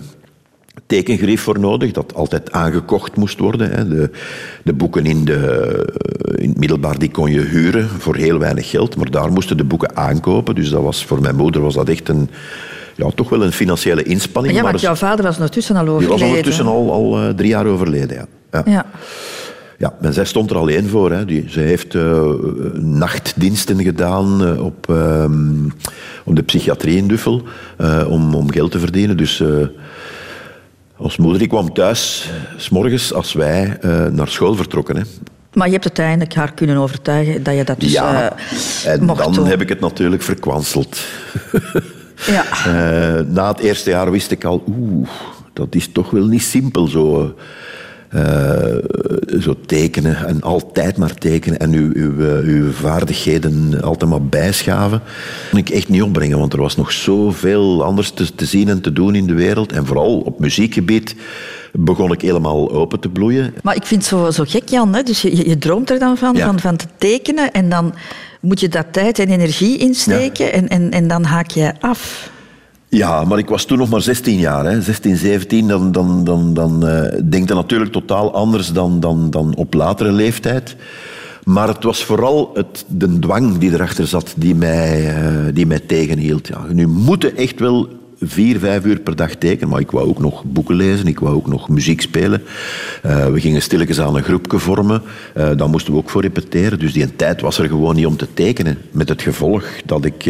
[0.88, 3.70] tekengerief voor nodig, dat altijd aangekocht moest worden.
[3.70, 3.88] Hè.
[3.88, 4.10] De,
[4.64, 8.70] de boeken in, de, eh, in het middelbaar die kon je huren voor heel weinig
[8.70, 10.54] geld, maar daar moesten de boeken aankopen.
[10.54, 12.30] Dus dat was, voor mijn moeder was dat echt een,
[12.94, 14.54] ja, toch wel een financiële inspanning.
[14.54, 16.18] Ja, maar want jouw vader was ondertussen al die overleden.
[16.18, 18.16] was ondertussen al, al eh, drie jaar overleden.
[18.16, 18.26] Ja.
[18.50, 18.62] Ja.
[18.66, 18.86] Ja.
[19.78, 21.12] Ja, en zij stond er alleen voor.
[21.12, 21.24] Hè.
[21.24, 22.22] Die, zij heeft eh,
[22.74, 25.64] nachtdiensten gedaan op, ehm,
[26.24, 27.42] op de psychiatrie in Duffel
[28.08, 29.16] om, om geld te verdienen.
[29.16, 29.42] Dus
[30.98, 34.96] ons moeder die kwam thuis, s morgens als wij eh, naar school vertrokken.
[34.96, 35.02] Hè.
[35.52, 38.32] Maar je hebt uiteindelijk haar kunnen overtuigen dat je dat dus ja,
[38.84, 39.46] eh, en mocht dan doen.
[39.46, 40.98] heb ik het natuurlijk verkwanseld.
[42.26, 42.44] Ja.
[42.50, 45.08] Eh, na het eerste jaar wist ik al, oeh,
[45.52, 47.34] dat is toch wel niet simpel zo.
[48.08, 48.76] Eh,
[49.40, 55.00] zo tekenen en altijd maar tekenen en uw, uw, eh, uw vaardigheden altijd maar bijschaven.
[55.50, 58.80] Kon ik echt niet opbrengen, want er was nog zoveel anders te, te zien en
[58.80, 59.72] te doen in de wereld.
[59.72, 61.14] En vooral op muziekgebied
[61.72, 63.54] begon ik helemaal open te bloeien.
[63.62, 64.94] Maar ik vind het zo, zo gek, Jan.
[64.94, 65.02] Hè?
[65.02, 66.46] Dus je, je- je droomt er dan van, Ja.
[66.46, 67.94] van, van te tekenen en dan
[68.40, 72.30] moet je daar tijd en energie in steken en, en, en dan haak je af.
[72.90, 74.82] Ja, maar ik was toen nog maar 16 jaar, hè.
[74.82, 75.68] 16, 17.
[75.68, 80.12] Dan, dan, dan, dan eh, denk je natuurlijk totaal anders dan, dan, dan op latere
[80.12, 80.76] leeftijd.
[81.44, 85.80] Maar het was vooral het, de dwang die erachter zat die mij, eh, die mij
[85.80, 86.46] tegenhield.
[86.46, 87.88] Ja, nu moeten echt wel
[88.20, 89.68] vier, vijf uur per dag tekenen.
[89.68, 92.42] Maar ik wou ook nog boeken lezen, ik wou ook nog muziek spelen.
[93.02, 95.02] Eh, we gingen stilletjes aan een groepje vormen.
[95.34, 96.78] Eh daar moesten we ook voor repeteren.
[96.78, 98.78] Dus die tijd was er gewoon niet om te tekenen.
[98.90, 100.26] Met het gevolg dat ik...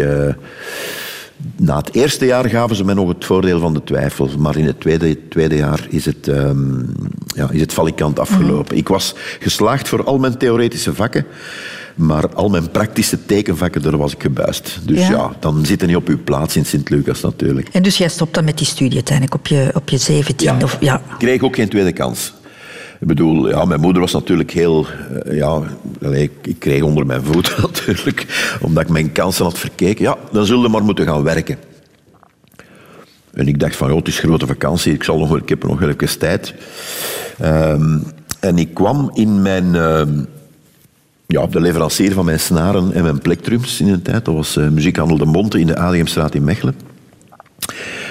[1.57, 4.31] na het eerste jaar gaven ze mij nog het voordeel van de twijfel.
[4.39, 6.79] Maar in het tweede, tweede jaar is het, ehm,
[7.27, 8.77] ja, is het valikant afgelopen.
[8.77, 11.27] Ik was geslaagd voor al mijn theoretische vakken.
[11.95, 14.79] Maar al mijn praktische tekenvakken, daar was ik gebuist.
[14.83, 15.11] Dus Ja?
[15.11, 17.69] ja, dan zit je niet op uw plaats in Sint-Lucas natuurlijk.
[17.73, 20.63] En dus jij stopt dan met die studie uiteindelijk op je, op je 17?
[20.65, 20.97] Of, ja.
[20.97, 22.33] Ik kreeg ook geen tweede kans.
[23.01, 24.87] Ik bedoel, ja, mijn moeder was natuurlijk heel...
[25.25, 25.63] eh, ja,
[26.11, 28.27] ik, kreeg onder mijn voet natuurlijk,
[28.61, 30.05] omdat ik mijn kansen had verkeken.
[30.05, 31.59] Ja, dan zullen maar moeten gaan werken.
[33.33, 35.79] En ik dacht van, joh, het is grote vakantie, ik, zal nog, ik heb nog
[35.79, 36.55] wel even tijd.
[37.39, 37.99] Ehm,
[38.41, 39.75] en ik kwam in mijn...
[39.75, 40.25] ehm,
[41.27, 44.25] ja, de leverancier van mijn snaren en mijn plektrums in een tijd.
[44.25, 46.75] Dat was eh, muziekhandel De Monte in de Adriumstraat in Mechelen.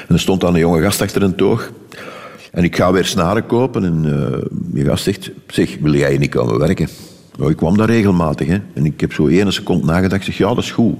[0.07, 1.71] En er stond dan een jonge gast achter een toog.
[2.57, 3.85] En ik ga weer snaren kopen.
[3.85, 6.87] En eh die gast zegt, zeg, wil jij niet komen werken?
[7.37, 8.47] Nou, ik kwam daar regelmatig.
[8.47, 8.57] Hè.
[8.73, 10.25] En ik heb zo één seconde nagedacht.
[10.25, 10.95] zeg, ja, dat is goed.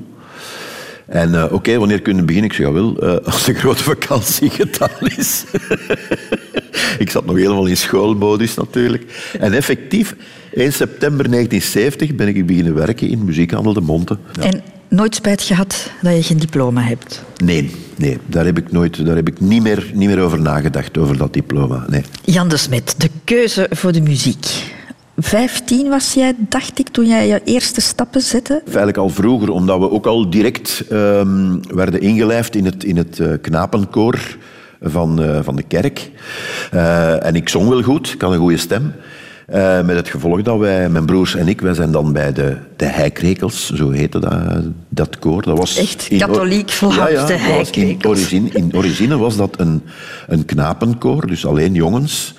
[1.06, 2.52] En eh, oké, wanneer kunnen we beginnen?
[2.52, 5.46] Ik zeg, ja, wel, eh, als de grote vakantie gedaan is.
[7.04, 9.32] ik zat nog helemaal in schoolmodus natuurlijk.
[9.40, 10.16] En effectief,
[10.54, 14.18] 1 september 1970 ben ik beginnen werken in muziekhandel De Monte.
[14.42, 14.50] Ja.
[14.88, 17.24] Nooit spijt gehad dat je geen diploma hebt?
[17.44, 20.98] Nee, nee, daar heb ik, nooit, daar heb ik niet, meer, niet meer over nagedacht,
[20.98, 21.86] over dat diploma.
[21.90, 22.04] Nee.
[22.24, 24.76] Jan de Smet, de keuze voor de muziek.
[25.18, 28.62] 15 was jij, dacht ik, toen jij je eerste stappen zette.
[28.66, 33.20] Eigenlijk al vroeger, omdat we ook al direct ehm, werden ingelijfd in het, in het
[33.20, 34.38] eh, knapenkoor
[34.82, 36.12] van, eh, van de kerk.
[36.72, 38.94] Eh, en ik zong wel goed, ik had een goede stem.
[39.48, 42.58] Eh, met het gevolg dat wij, mijn broers en ik, wij zijn dan bij de,
[42.76, 44.34] de Heikrekels, zo heette dat,
[44.90, 45.42] dat koor.
[45.42, 47.28] Dat was Echt in- katholiek Vlaams, ja,
[47.72, 49.82] in, origine, in origine was dat een,
[50.28, 52.34] een knapenkoor, dus alleen jongens.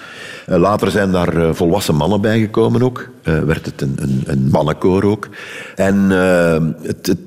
[0.47, 3.09] Eh, Later zijn daar eh, volwassen mannen bijgekomen ook.
[3.23, 5.29] Werd het een, een, een mannenkoor ook.
[5.75, 6.11] En
[6.83, 7.19] het, het,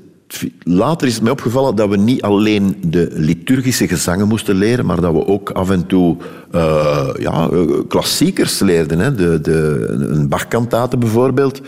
[0.64, 5.02] later is het mij opgevallen dat we niet alleen de liturgische gezangen moesten leren, maar
[5.02, 6.18] dat we ook af en toe
[6.52, 9.00] eh, ja, eh, klassiekers leerden.
[9.00, 9.16] Hè?
[9.16, 11.62] De, de, een Bach-kantate bijvoorbeeld,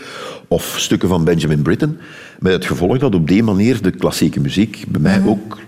[0.48, 1.98] of stukken van Benjamin Britten.
[2.38, 5.58] Met het gevolg dat op die manier de klassieke muziek bij mij ook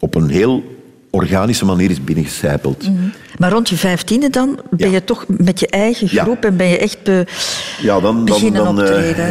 [0.00, 0.75] op een heel
[1.16, 2.88] organische manier is binnengecijpeld.
[3.38, 4.94] Maar rond je vijftiende dan ben Ja.
[4.94, 6.22] je toch met je eigen Ja.
[6.22, 7.26] groep en ben je echt be-
[7.82, 9.24] Ja, dan, dan, beginnen dan optreden.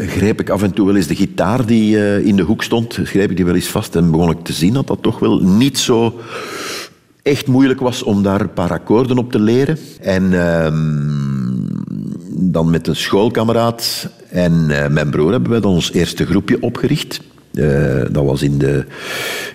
[0.00, 2.62] eh, greep ik af en toe wel eens de gitaar die eh, in de hoek
[2.62, 5.18] stond, greep ik die wel eens vast en begon ik te zien dat dat toch
[5.18, 6.20] wel niet zo
[7.22, 9.78] echt moeilijk was om daar een paar akkoorden op te leren.
[10.00, 10.76] En ehm,
[12.50, 17.20] dan met een schoolkameraad en eh, mijn broer hebben wij dan ons eerste groepje opgericht.
[17.54, 18.84] Eh, dat was in de,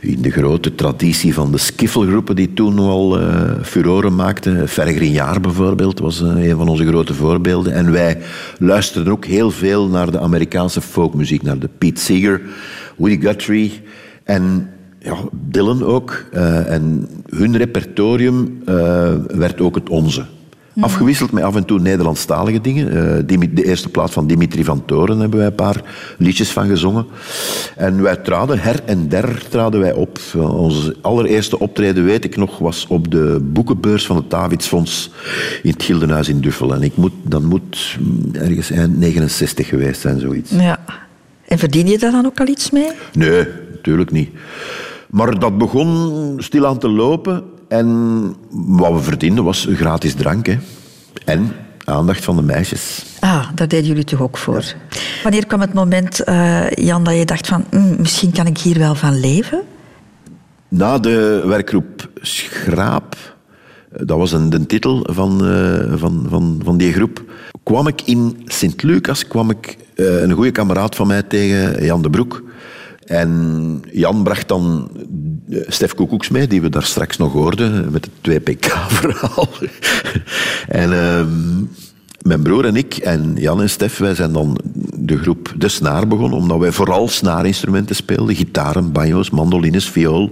[0.02, 4.70] in de grote traditie van de skiffelgroepen die toen al eh furoren maakten.
[4.70, 7.74] Vergrinjaar bijvoorbeeld was eh, een van onze grote voorbeelden.
[7.74, 8.18] En wij
[8.60, 12.42] luisterden ook heel veel naar de Amerikaanse folkmuziek, naar de Pete Seeger,
[12.96, 13.82] Woody Guthrie
[14.24, 15.16] en ja,
[15.50, 16.26] Dylan ook.
[16.32, 18.60] En hun repertorium
[19.28, 20.26] werd ook het onze.
[20.80, 23.28] Afgewisseld met af en toe Nederlandstalige dingen.
[23.28, 25.82] Dimi- de eerste plaats van Dimitri van Toren hebben wij een paar
[26.18, 27.06] liedjes van gezongen.
[27.76, 30.20] En wij traden, her en der traden wij op.
[30.36, 35.12] Onze allereerste optreden, weet ik nog, was op de boekenbeurs van het Davidsfonds
[35.64, 36.74] in het Gildenhuis in Duffel.
[36.74, 40.52] En ik moet, dat moet mm, ergens eind 69 geweest zijn, zoiets.
[40.52, 40.80] Ja.
[41.48, 42.90] En verdien je daar dan ook al iets mee?
[43.14, 44.30] Nee, natuurlijk niet.
[45.10, 47.44] Maar dat begon stilaan te lopen.
[47.68, 50.46] En wat we verdienden was gratis drank.
[50.46, 50.58] Hè.
[51.26, 51.52] En
[51.84, 53.06] aandacht van de meisjes.
[53.20, 54.64] Ah, daar deden jullie toch ook voor.
[55.24, 57.66] Wanneer kwam het moment, eh, Jan, dat je dacht van...
[57.70, 59.62] "Hm, misschien kan ik hier wel van leven?
[60.68, 63.36] Na de werkgroep Schraap,
[63.90, 67.24] dat was een, de titel van, eh, van, van, van die groep,
[67.64, 72.10] kwam ik in Sint-Lucas kwam ik, eh, een goede kameraad van mij tegen, Jan de
[72.10, 72.44] Broek.
[73.06, 74.90] En Jan bracht dan
[75.50, 79.50] Stef Koekoeks mee, die we daar straks nog hoorden, met het 2PK-verhaal.
[80.68, 81.64] en ehm,
[82.22, 84.60] mijn broer en ik en Jan en Stef, wij zijn dan
[84.96, 88.36] de groep De Snaar begonnen, omdat wij vooral snaarinstrumenten speelden.
[88.36, 90.32] Gitaren, banjo's, mandolines, viool.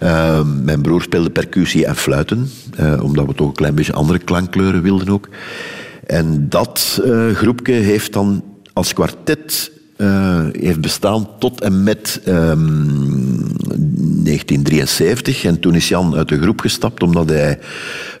[0.00, 4.18] Ehm, mijn broer speelde percussie en fluiten, eh, omdat we toch een klein beetje andere
[4.18, 5.28] klankkleuren wilden ook.
[6.06, 12.58] En dat eh, groepje heeft dan als kwartet eh, heeft bestaan tot en met ehm,
[14.24, 15.44] 1973.
[15.44, 17.58] En toen is Jan uit de groep gestapt omdat hij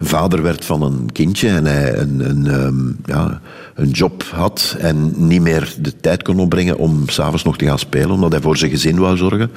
[0.00, 3.40] vader werd van een kindje en hij een, een, ehm, ja,
[3.74, 7.78] een job had en niet meer de tijd kon opbrengen om s'avonds nog te gaan
[7.78, 9.50] spelen, omdat hij voor zijn gezin wou zorgen.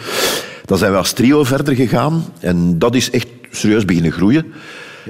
[0.66, 4.46] Dan zijn we als trio verder gegaan en dat is echt serieus beginnen groeien.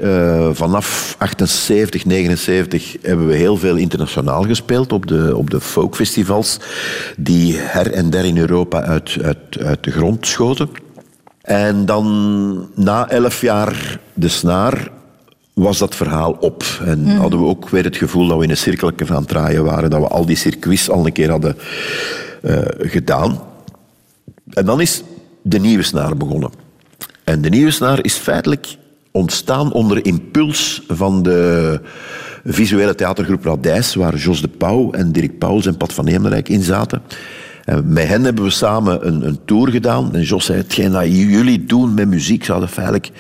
[0.02, 6.60] Eh, vanaf 78, 79 hebben we heel veel internationaal gespeeld op de, op de folkfestivals
[7.18, 10.70] die her en der in Europa uit, uit, uit de grond schoten.
[11.42, 14.92] En dan na elf jaar de snaar
[15.54, 16.64] was dat verhaal op.
[16.86, 19.64] En hadden we ook weer het gevoel dat we in een cirkeltje aan het draaien
[19.64, 21.58] waren, dat we al die circuits al een keer hadden
[22.42, 23.40] eh, gedaan.
[24.50, 25.04] En dan is
[25.42, 26.52] de nieuwe snaar begonnen.
[27.24, 28.78] En de nieuwe snaar is feitelijk
[29.16, 31.80] ontstaan onder impuls van de
[32.44, 36.62] visuele theatergroep Radijs, waar Jos de Pauw en Dirk Pauls en Pat van Heemrijk in
[36.62, 37.02] zaten.
[37.64, 40.14] En met hen hebben we samen een, een tour gedaan.
[40.14, 43.12] En Jos zei, hetgeen dat jullie doen met muziek, zouden feitelijk...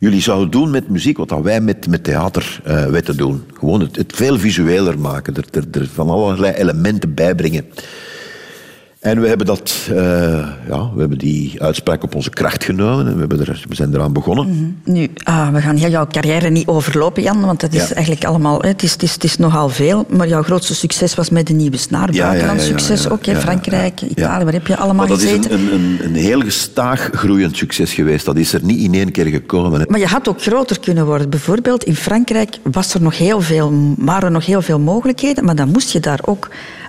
[0.00, 3.42] Jullie zouden doen met muziek wat wij met, met theater eh weten doen.
[3.58, 7.64] Gewoon het, het veel visueler maken, er, er, er van allerlei elementen bijbrengen.
[9.00, 9.96] En we hebben, dat, eh,
[10.68, 13.94] ja, we hebben die uitspraak op onze kracht genomen en we, hebben er, we zijn
[13.94, 14.80] eraan begonnen.
[14.84, 17.94] Nu, ah, we gaan heel jouw carrière niet overlopen, Jan, want dat is Ja.
[17.94, 18.60] eigenlijk allemaal...
[18.62, 21.52] Het is, het, is, het is nogal veel, maar jouw grootste succes was met de
[21.52, 22.12] Nieuwe Snaar.
[22.12, 24.00] Ja, Buitenland succes ook, hè, ja, Frankrijk.
[24.00, 25.52] Italië, waar heb je allemaal Maar dat is gezeten?
[25.52, 28.24] een, een, een, een heel gestaag groeiend succes geweest.
[28.24, 29.80] Dat is er niet in één keer gekomen.
[29.80, 29.86] hè.
[29.88, 31.30] Maar je had ook groter kunnen worden.
[31.30, 35.56] Bijvoorbeeld in Frankrijk was er nog heel veel, waren er nog heel veel mogelijkheden, maar
[35.56, 36.48] dan moest je daar ook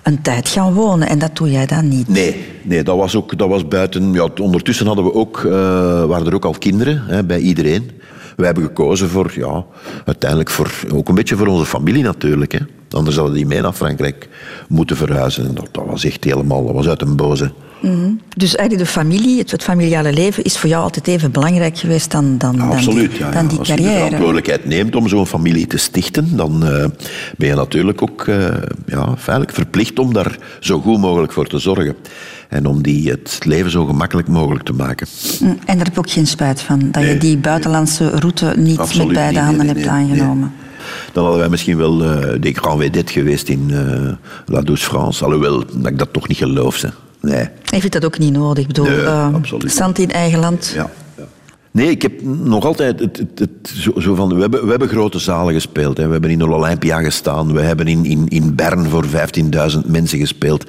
[0.10, 1.08] een tijd gaan wonen.
[1.08, 2.08] En dat doe jij dan niet.
[2.08, 4.14] Nee, nee dat, was ook, dat was buiten...
[4.14, 5.52] Ja, ondertussen hadden we ook, eh,
[6.06, 7.92] waren er ook al kinderen hè, bij iedereen.
[8.36, 9.66] Wij hebben gekozen voor, ja,
[10.06, 12.52] uiteindelijk voor, ook een beetje voor onze familie natuurlijk.
[12.52, 12.60] Hè.
[12.90, 14.30] Anders hadden die mee naar Frankrijk
[14.70, 15.48] moeten verhuizen.
[15.48, 17.52] En dat, dat was echt helemaal, dat was uit een boze.
[18.38, 22.12] Dus eigenlijk de familie, het, het familiale leven, is voor jou altijd even belangrijk geweest
[22.12, 23.50] dan, dan, dan Absoluut, die, ja, dan ja.
[23.50, 24.04] die Als je de carrière.
[24.04, 26.86] verantwoordelijkheid neemt om zo'n familie te stichten, dan eh,
[27.38, 28.48] ben je natuurlijk ook eh,
[28.86, 31.96] ja, feitelijk verplicht om daar zo goed mogelijk voor te zorgen.
[32.50, 35.08] En om die het leven zo gemakkelijk mogelijk te maken.
[35.40, 38.78] Mm, En daar heb je ook geen spijt van, dat je die buitenlandse route niet
[38.78, 40.54] Absoluut met beide niet, handen nee, hebt aangenomen.
[41.14, 44.12] Dan hadden wij misschien wel eh de grand vedette geweest in eh,
[44.46, 45.26] La Douce France.
[45.26, 46.76] Alhoewel, dat ik dat toch niet geloof.
[46.76, 46.90] Ze.
[47.22, 47.44] Nee.
[47.72, 48.62] Ik vind dat ook niet nodig.
[48.62, 50.72] Ik bedoel, Nee, eh, zand in eigen land.
[50.76, 50.90] Ja.
[51.18, 51.24] ja.
[51.72, 54.36] Nee, ik heb nog altijd het, het, het, zo, zo van...
[54.36, 55.98] We hebben, we hebben grote zalen gespeeld.
[55.98, 56.06] Hè.
[56.06, 57.54] We hebben in Olympia gestaan.
[57.54, 59.12] We hebben in, in, in Bern voor 15.000
[59.86, 60.66] mensen gespeeld.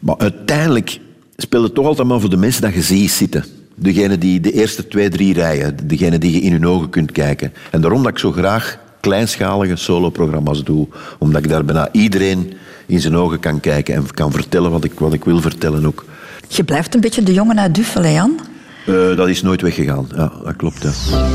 [0.00, 1.00] Maar uiteindelijk
[1.36, 3.44] speelt het toch altijd maar voor de mensen dat je ziet zitten.
[3.74, 5.76] Degene die de eerste twee, drie rijen.
[5.84, 7.52] Degene die je in hun ogen kunt kijken.
[7.70, 10.88] En daarom dat ik zo graag kleinschalige soloprogramma's doe.
[11.18, 12.52] Omdat ik daar bijna iedereen
[12.86, 16.04] in zijn ogen kan kijken en kan vertellen wat ik, wat ik wil vertellen ook.
[16.48, 18.40] Je blijft een beetje de jongen uit Duffel, hè, Jan?
[18.86, 20.08] Eh, dat is nooit weggegaan.
[20.16, 20.82] Ja, dat klopt.
[20.82, 21.26] Ja.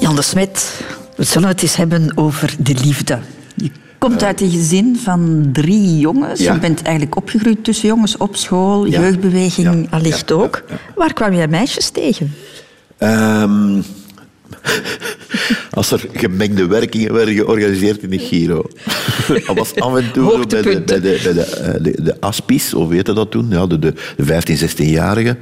[0.00, 0.80] Jan de Smet,
[1.16, 3.18] we zullen het eens hebben over de liefde.
[3.54, 6.40] Je komt uit een gezin van drie jongens.
[6.40, 6.52] Ja.
[6.54, 9.00] Je bent eigenlijk opgegroeid tussen jongens op school, Ja.
[9.00, 9.96] jeugdbeweging Ja.
[9.96, 10.62] allicht ook.
[10.94, 12.34] Waar kwam jij meisjes tegen?
[12.98, 13.80] Ehm,
[15.70, 18.64] als er gemengde werkingen werden georganiseerd in de Giro.
[19.46, 22.74] Dat was af en toe bij, de, bij, de, bij de, eh, de, de Aspies,
[22.74, 23.46] of weet je dat toen?
[23.50, 25.38] Ja, de, de, de 15, 16-jarigen.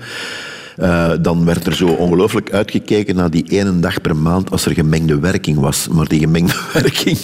[0.77, 4.75] Eh, dan werd er zo ongelooflijk uitgekeken naar die ene dag per maand als er
[4.75, 5.89] gemengde werking was.
[5.89, 7.19] Maar die gemengde werking,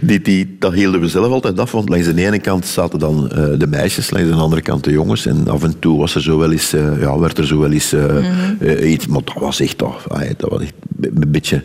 [0.00, 1.72] die, die, dat hielden we zelf altijd af.
[1.72, 4.90] Want langs de ene kant zaten dan eh, de meisjes, langs de andere kant de
[4.90, 5.26] jongens.
[5.26, 7.72] En af en toe was er zo wel eens, eh, ja, werd er zo wel
[7.72, 9.06] eens eh, iets...
[9.06, 10.02] Maar dat was echt, toch,
[10.36, 11.62] dat was echt een beetje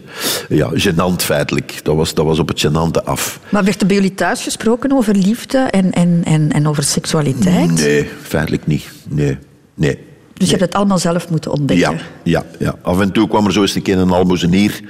[0.49, 1.79] ja, gênant feitelijk.
[1.83, 3.39] Dat was, dat was op het gênante af.
[3.49, 7.71] Maar werd er bij jullie thuis gesproken over liefde en, en, en, en over seksualiteit?
[7.71, 8.91] Nee, feitelijk niet.
[9.09, 9.37] Nee,
[9.73, 10.08] nee.
[10.39, 11.91] Dus je hebt het allemaal zelf moeten ontdekken?
[11.91, 12.75] Ja, ja, ja.
[12.81, 14.81] Af en toe kwam er zo eens een keer een almoezenier.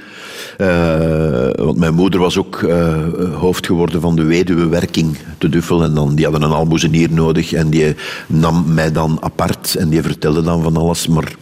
[0.56, 2.98] Eh, want mijn moeder was ook eh,
[3.34, 5.82] hoofd geworden van de weduwewerking te Duffel.
[5.82, 7.52] En dan, die hadden een almoezenier nodig.
[7.52, 7.94] En die
[8.26, 9.74] nam mij dan apart.
[9.74, 11.06] En die vertelde dan van alles.
[11.06, 11.32] Maar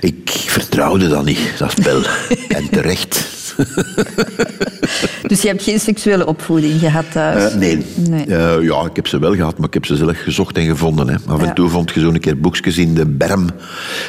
[0.00, 2.02] ik vertrouwde dat niet, dat spel.
[2.58, 3.26] en terecht.
[5.28, 7.52] Dus je hebt geen seksuele opvoeding gehad thuis?
[7.52, 7.84] Eh, nee.
[8.08, 8.24] Nee.
[8.26, 11.08] Eh, ja, ik heb ze wel gehad, maar ik heb ze zelf gezocht en gevonden.
[11.08, 11.14] Hè.
[11.26, 11.46] Af Ja.
[11.48, 13.46] en toe vond je zo een keer boekjes in de berm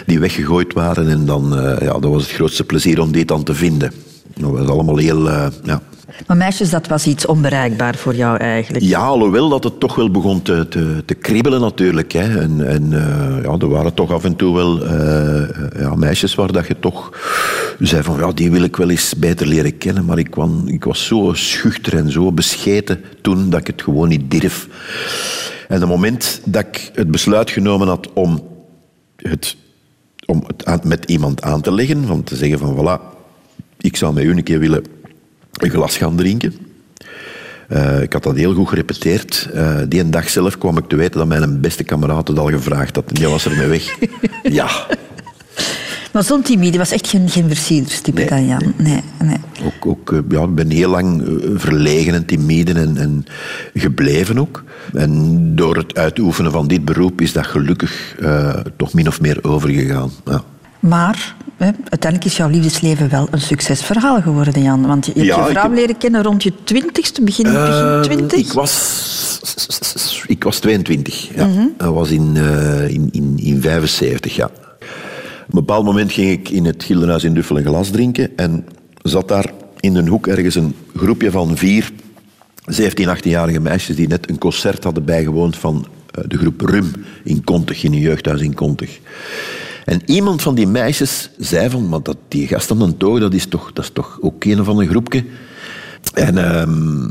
[0.05, 1.09] die weggegooid waren.
[1.09, 3.91] En dan eh, ja, dat was het grootste plezier om die dan te vinden.
[4.37, 5.29] Dat was allemaal heel...
[5.63, 5.81] ja.
[6.27, 8.85] Maar meisjes, dat was iets onbereikbaar voor jou eigenlijk?
[8.85, 10.67] ja, alhoewel dat het toch wel begon te,
[11.05, 12.11] te, kriebelen natuurlijk.
[12.11, 12.39] Hè.
[12.39, 16.67] En, eh, ja, er waren toch af en toe wel eh, ja, meisjes waar dat
[16.67, 17.11] je toch
[17.79, 18.17] zei van...
[18.17, 20.05] Ja, die wil ik wel eens beter leren kennen.
[20.05, 24.31] Maar ik, ik was zo schuchter en zo bescheten toen dat ik het gewoon niet
[24.31, 24.67] durf.
[25.67, 28.43] En het moment dat ik het besluit genomen had om
[29.15, 29.55] het,
[30.25, 33.17] om het aan- met iemand aan te leggen, van te zeggen van voilà,
[33.77, 34.98] ik zou met u een keer willen
[35.63, 36.53] een glas gaan drinken.
[37.69, 39.49] Eh, ik had dat heel goed gerepeteerd.
[39.53, 42.49] Eh, die een dag zelf kwam ik te weten dat mijn beste kameraad het al
[42.49, 43.09] gevraagd had.
[43.09, 43.97] En die was er mee weg.
[44.59, 44.69] ja,
[46.11, 48.73] Maar zo'n timide was echt geen, geen versierderstype Nee, dan Jan.
[48.77, 49.37] Nee, nee.
[49.63, 51.23] ook, ook, eh, ja, ik ben heel lang
[51.55, 53.25] verlegen en timide en, en
[53.73, 54.63] gebleven ook.
[54.93, 58.15] En door het uitoefenen van dit beroep is dat gelukkig
[58.77, 60.11] toch min of meer overgegaan.
[60.25, 60.43] Ja.
[60.79, 64.87] Maar hè, uiteindelijk is jouw liefdesleven wel een succesverhaal geworden, Jan.
[64.87, 68.01] Want je hebt Ja, je vrouw heb- leren kennen rond je twintigste, begin, begin Ehm,
[68.01, 68.39] twintig?
[68.39, 71.35] ik, was, ik was 22.
[71.35, 71.45] Ja.
[71.45, 71.61] Mhm.
[71.77, 74.45] Dat was in, eh, in, in, in 75, ja.
[74.45, 78.65] Op een bepaald moment ging ik in het Gildenhuis in Duffel een glas drinken en
[79.01, 81.91] zat daar in een hoek ergens een groepje van vier
[82.65, 86.91] 17, 18-jarige meisjes die net een concert hadden bijgewoond van eh, de groep Rum
[87.23, 88.99] in Kontig, in een jeugdhuis in Kontig.
[89.89, 93.33] En iemand van die meisjes zei van, maar dat, die gast aan de toog, dat
[93.33, 95.25] is toch, dat is toch ook een van een groepje.
[96.13, 97.03] En ehm,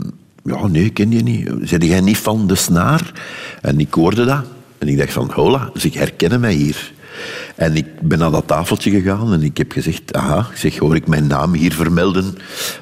[0.45, 1.51] ja, nee, ken die niet.
[1.63, 3.13] Zei jij niet van de snaar?
[3.61, 4.45] En ik hoorde dat.
[4.79, 6.93] En ik dacht van, hola, ze herkennen mij hier.
[7.57, 11.07] En ik ben naar dat tafeltje gegaan en ik heb gezegd, aha, zeg, hoor ik
[11.07, 12.35] mijn naam hier vermelden?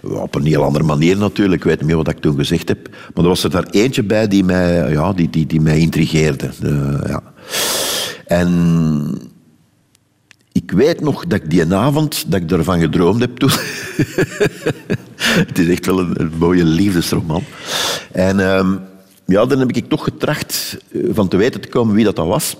[0.02, 2.88] Op een heel andere manier natuurlijk, ik weet niet meer wat ik toen gezegd heb.
[3.14, 6.50] Maar er was er daar eentje bij die mij, ja, die, die, die mij intrigeerde.
[6.62, 7.22] Eh, ja.
[8.26, 9.34] En
[10.66, 13.50] ik weet nog dat ik die avond, dat ik ervan gedroomd heb toen.
[15.50, 17.42] het is echt wel een, een mooie liefdesroman.
[18.12, 18.76] En ehm,
[19.26, 22.56] ja, dan heb ik toch getracht eh, van te weten te komen wie dat, was.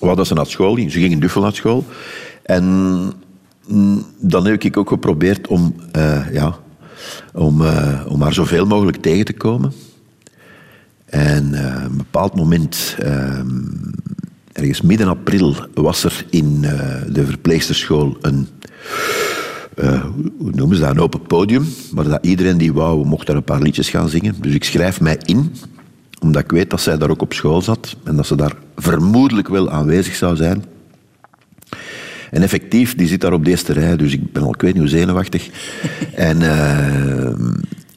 [0.00, 0.92] Waar dat ze naar school ging.
[0.92, 1.84] Ze ging in Duffel naar school.
[2.42, 2.64] En
[3.66, 6.58] mm, dan heb ik ook geprobeerd om, eh, ja,
[7.32, 9.72] om, eh, om haar zoveel mogelijk tegen te komen.
[11.04, 13.40] En op een bepaald moment, eh,
[14.58, 18.48] ergens midden april, was er in eh, de verpleegsterschool een,
[19.74, 20.04] eh,
[20.38, 23.44] hoe noemen ze dat, een open podium, waar dat iedereen die wou, mocht daar een
[23.44, 24.34] paar liedjes gaan zingen.
[24.40, 25.52] Dus ik schrijf mij in,
[26.20, 29.48] omdat ik weet dat zij daar ook op school zat en dat ze daar vermoedelijk
[29.48, 30.64] wel aanwezig zou zijn.
[32.30, 34.72] En effectief, die zit daar op de eerste rij, dus ik ben al, ik weet
[34.72, 35.48] niet hoe zenuwachtig.
[36.14, 37.34] en eh,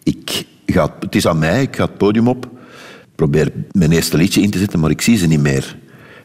[0.03, 2.49] ik ga, het is aan mij, ik ga het podium op,
[3.16, 5.80] probeer mijn eerste liedje in te zetten, maar ik zie ze niet meer.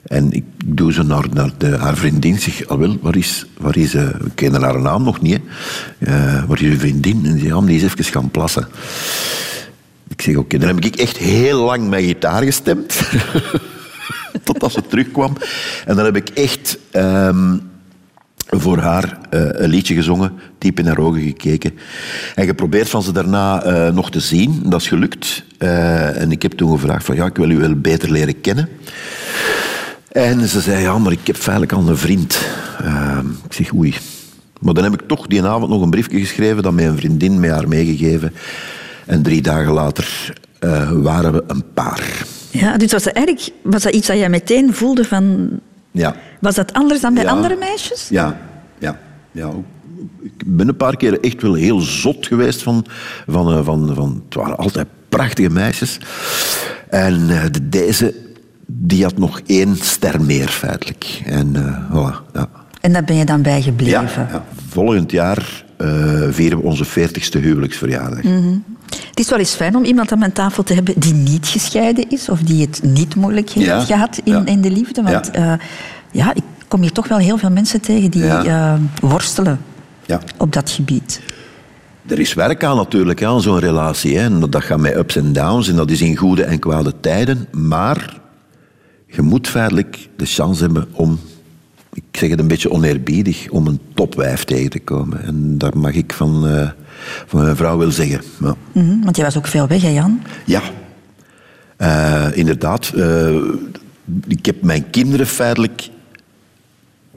[0.06, 2.38] En ik doe ze naar, naar haar vriendin.
[2.38, 5.40] Zeg, al wel, waar is, waar is eh, we kennen haar naam nog niet.
[5.98, 7.26] Eh, waar is uw vriendin?
[7.26, 8.68] En die ja, maar die is even gaan plassen.
[10.08, 13.00] Ik zeg, oké, dan heb ik echt heel lang mijn gitaar gestemd.
[14.44, 15.36] Totdat ze terugkwam.
[15.86, 17.56] En dan heb ik echt ehm,
[18.46, 21.72] voor haar eh, een liedje gezongen, diep in haar ogen gekeken.
[22.34, 24.62] En geprobeerd van ze daarna nog te zien.
[24.64, 25.44] Dat is gelukt.
[25.58, 28.68] En ik heb toen gevraagd van, ja, ik wil u wel beter leren kennen.
[30.16, 32.38] En ze zei, ja, maar ik heb feitelijk al een vriend.
[32.80, 33.94] Ehm, ik zeg, oei.
[34.60, 37.50] Maar dan heb ik toch die avond nog een briefje geschreven, dat mijn vriendin mij
[37.50, 38.32] haar meegegeven.
[39.06, 42.24] En drie dagen later eh, waren we een paar.
[42.50, 45.48] Ja, dus was dat eigenlijk was dat iets dat jij meteen voelde van...
[45.90, 46.16] Ja.
[46.40, 47.30] Was dat anders dan bij Ja.
[47.30, 48.08] andere meisjes?
[48.10, 48.40] Ja,
[48.78, 48.98] ja,
[49.32, 49.50] ja.
[50.22, 52.86] Ik ben een paar keer echt wel heel zot geweest van...
[53.26, 55.98] van, eh, van, van het waren altijd prachtige meisjes.
[56.88, 58.14] En eh, de, deze,
[58.66, 61.22] die had nog één ster meer, feitelijk.
[61.24, 62.48] En eh voilà, ja.
[62.80, 64.00] En daar ben je dan bij gebleven.
[64.00, 64.44] Ja, ja.
[64.68, 65.88] Volgend jaar eh,
[66.30, 68.20] vieren we onze 40ste huwelijksverjaardag.
[68.90, 72.10] Het is wel eens fijn om iemand aan mijn tafel te hebben die niet gescheiden
[72.10, 74.46] is of die het niet moeilijk heeft Ja, gehad in, ja.
[74.46, 75.02] in de liefde.
[75.02, 75.58] Want ja.
[76.12, 79.60] ja, ik kom hier toch wel heel veel mensen tegen die eh, worstelen
[80.06, 80.20] Ja.
[80.36, 81.20] op dat gebied.
[82.06, 84.18] Er is werk aan natuurlijk, aan zo'n relatie.
[84.18, 84.24] Hè.
[84.24, 87.48] En dat gaat met ups en downs en dat is in goede en kwade tijden.
[87.52, 88.20] Maar
[89.16, 91.18] je moet feitelijk de chance hebben om,
[91.92, 95.22] ik zeg het een beetje oneerbiedig, om een topwijf tegen te komen.
[95.22, 96.70] En daar mag ik van, eh,
[97.26, 98.20] van mijn vrouw wel zeggen.
[98.40, 98.54] Ja.
[98.72, 100.20] Mhm, want jij was ook veel weg, hè Jan?
[100.44, 100.62] Ja,
[101.76, 102.92] Eh, inderdaad.
[102.94, 103.34] eh,
[104.26, 105.88] ik heb mijn kinderen feitelijk,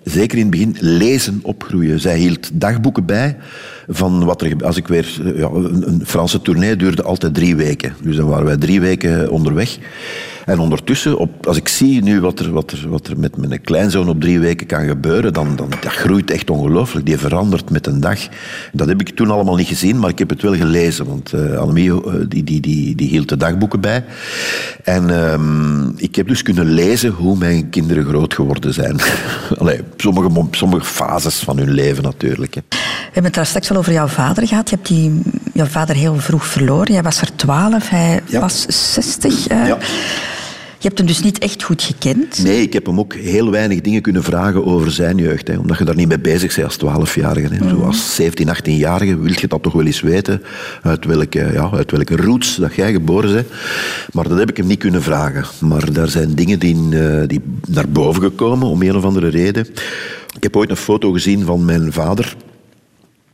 [0.04, 2.00] zeker in het begin, lezen opgroeien.
[2.00, 3.38] Zij hield dagboeken bij
[3.88, 4.66] van wat er...
[4.66, 5.22] Als ik weer...
[5.36, 7.94] Ja, een, een Franse tournee duurde altijd drie weken.
[8.02, 9.78] Dus dan waren wij drie weken onderweg.
[10.50, 13.62] En ondertussen, op, als ik zie nu wat er, wat er, wat er met mijn
[13.62, 17.06] kleinzoon op drie weken kan gebeuren, dan, dan dat groeit echt ongelooflijk.
[17.06, 18.20] Die verandert met een dag.
[18.74, 21.06] Dat heb ik toen allemaal niet gezien, maar ik heb het wel gelezen.
[21.06, 24.04] Want eh Annemie eh, die, die, die, die hield de dagboeken bij.
[24.84, 28.98] En ehm, ik heb dus kunnen lezen hoe mijn kinderen groot geworden zijn.
[29.60, 32.54] Allee, sommige, sommige fases van hun leven natuurlijk.
[32.56, 32.62] Hè.
[32.70, 32.76] We
[33.06, 34.70] hebben het daar straks al over jouw vader gehad.
[34.70, 35.22] Je hebt die,
[35.54, 36.94] jouw vader heel vroeg verloren.
[36.94, 38.40] Jij was er twaalf, hij Ja.
[38.40, 39.48] was zestig.
[39.48, 39.68] eh.
[39.68, 39.78] Ja.
[40.82, 42.44] Je hebt hem dus niet echt goed gekend.
[42.44, 45.48] Nee, ik heb hem ook heel weinig dingen kunnen vragen over zijn jeugd.
[45.48, 47.54] Hè, omdat je daar niet mee bezig bent als 12-jarige.
[47.54, 47.70] hè.
[47.70, 50.42] Zo als 17, 18-jarige wil je dat toch wel eens weten.
[50.82, 53.48] Uit welke, ja, uit welke roots dat jij geboren bent.
[54.12, 55.68] Maar dat heb ik hem niet kunnen vragen.
[55.68, 59.68] Maar daar zijn dingen die, eh, die naar boven gekomen, om een of andere reden.
[60.36, 62.36] Ik heb ooit een foto gezien van mijn vader.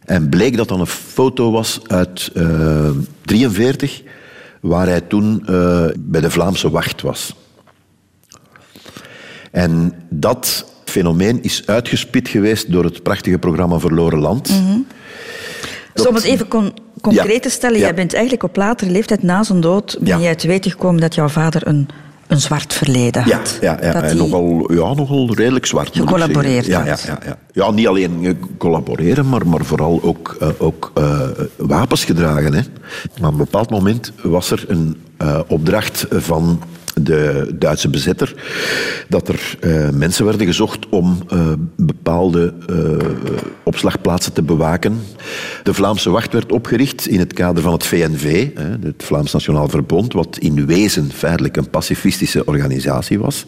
[0.06, 4.02] En bleek dat dat een foto was uit 1943,
[4.68, 7.36] waar hij toen eh, bij de Vlaamse wacht was.
[9.52, 14.52] En dat fenomeen is uitgespit geweest door het prachtige programma Verloren Land.
[15.94, 17.40] Dus om het even con- concreet Ja.
[17.40, 17.84] te stellen, Ja.
[17.86, 20.24] jij bent eigenlijk op latere leeftijd, na zijn dood, ben Ja.
[20.24, 21.88] jij te weten gekomen dat jouw vader een,
[22.28, 23.58] een zwart verleden Ja, had.
[23.62, 24.02] ja, ja.
[24.02, 25.96] En nogal, ja, nogal redelijk zwart.
[25.96, 27.38] Gecollaboreerd ja, ja, ja, ja.
[27.52, 31.20] ja, niet alleen collaboreren, maar, maar vooral ook, eh, ook eh,
[31.56, 32.54] wapens gedragen.
[32.54, 32.62] Hè.
[33.20, 36.62] Maar op een bepaald moment was er een eh, opdracht van
[36.96, 38.34] de Duitse bezetter
[39.08, 43.10] dat er eh, mensen werden gezocht om eh, bepaalde eh,
[43.64, 45.02] opslagplaatsen te bewaken.
[45.64, 48.50] De Vlaamse wacht werd opgericht in het kader van het VNV,
[48.82, 53.46] het Vlaams Nationaal Verbond, wat in wezen feitelijk een pacifistische organisatie was.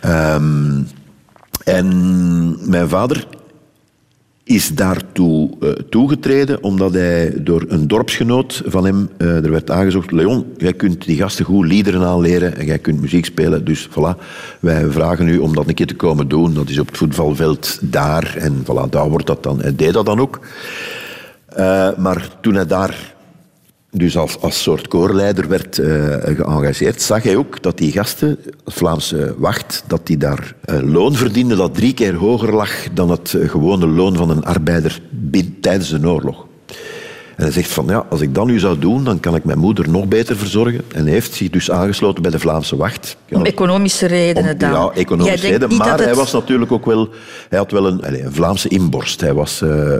[0.00, 0.82] Ehm,
[1.64, 3.26] en mijn vader
[4.46, 10.10] is daartoe eh, toegetreden omdat hij door een dorpsgenoot van hem eh, er werd aangezocht.
[10.10, 13.64] Leon, jij kunt die gasten goed liederen aanleren en jij kunt muziek spelen.
[13.64, 14.22] Dus voilà,
[14.60, 16.54] wij vragen u om dat een keer te komen doen.
[16.54, 19.60] Dat is op het voetbalveld daar en voilà, daar wordt dat dan.
[19.60, 20.40] Hij deed dat dan ook.
[21.46, 23.14] Eh, maar toen hij daar
[23.96, 29.34] dus als, als soort koorleider werd uh, geëngageerd, zag hij ook dat die gasten, Vlaamse
[29.38, 33.48] wacht, dat die daar uh, loon verdienden dat drie keer hoger lag dan het uh,
[33.48, 35.00] gewone loon van een arbeider
[35.60, 36.46] tijdens een oorlog.
[37.36, 39.58] En hij zegt van, ja, als ik dat nu zou doen, dan kan ik mijn
[39.58, 40.80] moeder nog beter verzorgen.
[40.94, 43.16] En hij heeft zich dus aangesloten bij de Vlaamse wacht.
[43.30, 44.70] Om economische redenen Om, dan?
[44.70, 45.76] Ja, economische redenen.
[45.76, 47.08] Maar hij was natuurlijk ook wel...
[47.48, 49.20] Hij had wel een, allez, een Vlaamse inborst.
[49.20, 49.94] Hij was, uh,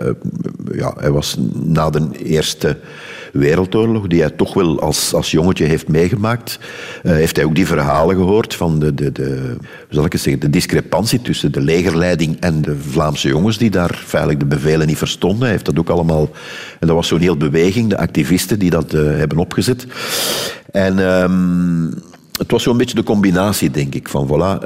[0.72, 2.76] ja, hij was na de Eerste
[3.32, 6.58] Wereldoorlog, die hij toch wel als, als jongetje heeft meegemaakt,
[7.02, 9.56] uh, heeft hij ook die verhalen gehoord van de, de, de,
[9.88, 14.02] zal ik het zeggen, de discrepantie tussen de legerleiding en de Vlaamse jongens die daar
[14.04, 15.42] feitelijk de bevelen niet verstonden.
[15.42, 16.30] Hij heeft dat ook allemaal...
[16.80, 19.86] En dat was zo'n heel beweging, de activisten die dat uh, hebben opgezet.
[20.70, 21.94] En um,
[22.38, 24.64] het was zo'n beetje de combinatie, denk ik, van voilà...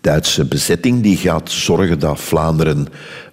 [0.00, 2.86] Duitse bezetting die gaat zorgen dat Vlaanderen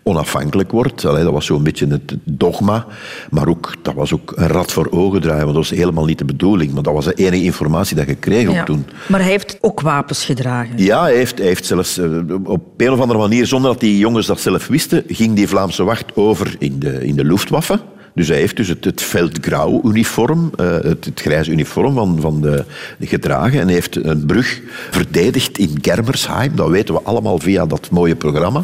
[0.04, 1.06] onafhankelijk wordt.
[1.06, 2.86] Allee, dat was zo'n beetje het dogma.
[3.30, 6.18] Maar ook, dat was ook een rat voor ogen draaien, want dat was helemaal niet
[6.18, 6.74] de bedoeling.
[6.74, 8.60] Maar dat was de enige informatie dat je kreeg ja.
[8.60, 8.86] ook toen.
[9.08, 10.78] Maar hij heeft ook wapens gedragen.
[10.78, 12.00] Ja, hij heeft, hij heeft zelfs
[12.44, 15.84] op een of andere manier, zonder dat die jongens dat zelf wisten, ging die Vlaamse
[15.84, 17.80] wacht over in de, in de Luftwaffe.
[18.18, 22.66] Dus hij heeft dus het, het veldgrauw-uniform, uh, het, het grijze uniform van, van de,
[23.00, 23.60] gedragen.
[23.60, 24.62] En heeft een brug
[24.92, 26.56] verdedigd in Germersheim.
[26.56, 28.64] Dat weten we allemaal via dat mooie programma.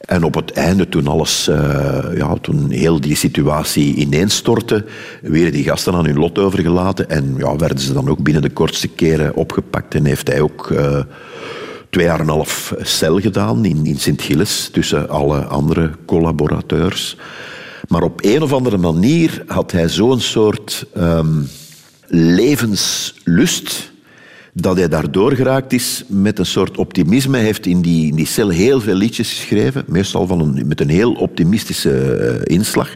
[0.00, 1.56] En op het einde, toen alles, uh,
[2.16, 4.84] ja, toen heel die situatie ineenstortte,
[5.22, 7.10] werden die gasten aan hun lot overgelaten.
[7.10, 9.94] En ja, werden ze dan ook binnen de kortste keren opgepakt.
[9.94, 11.00] En heeft hij ook uh,
[11.90, 17.16] twee jaar en een half cel gedaan in, in Sint-Gilles, tussen alle andere collaborateurs.
[17.88, 21.48] Maar op een of andere manier had hij zo'n soort um,
[22.06, 23.92] levenslust
[24.56, 27.36] dat hij daardoor geraakt is met een soort optimisme.
[27.36, 31.12] Hij heeft in die, cel heel veel liedjes geschreven, meestal van een, met een heel
[31.12, 32.94] optimistische uh, inslag.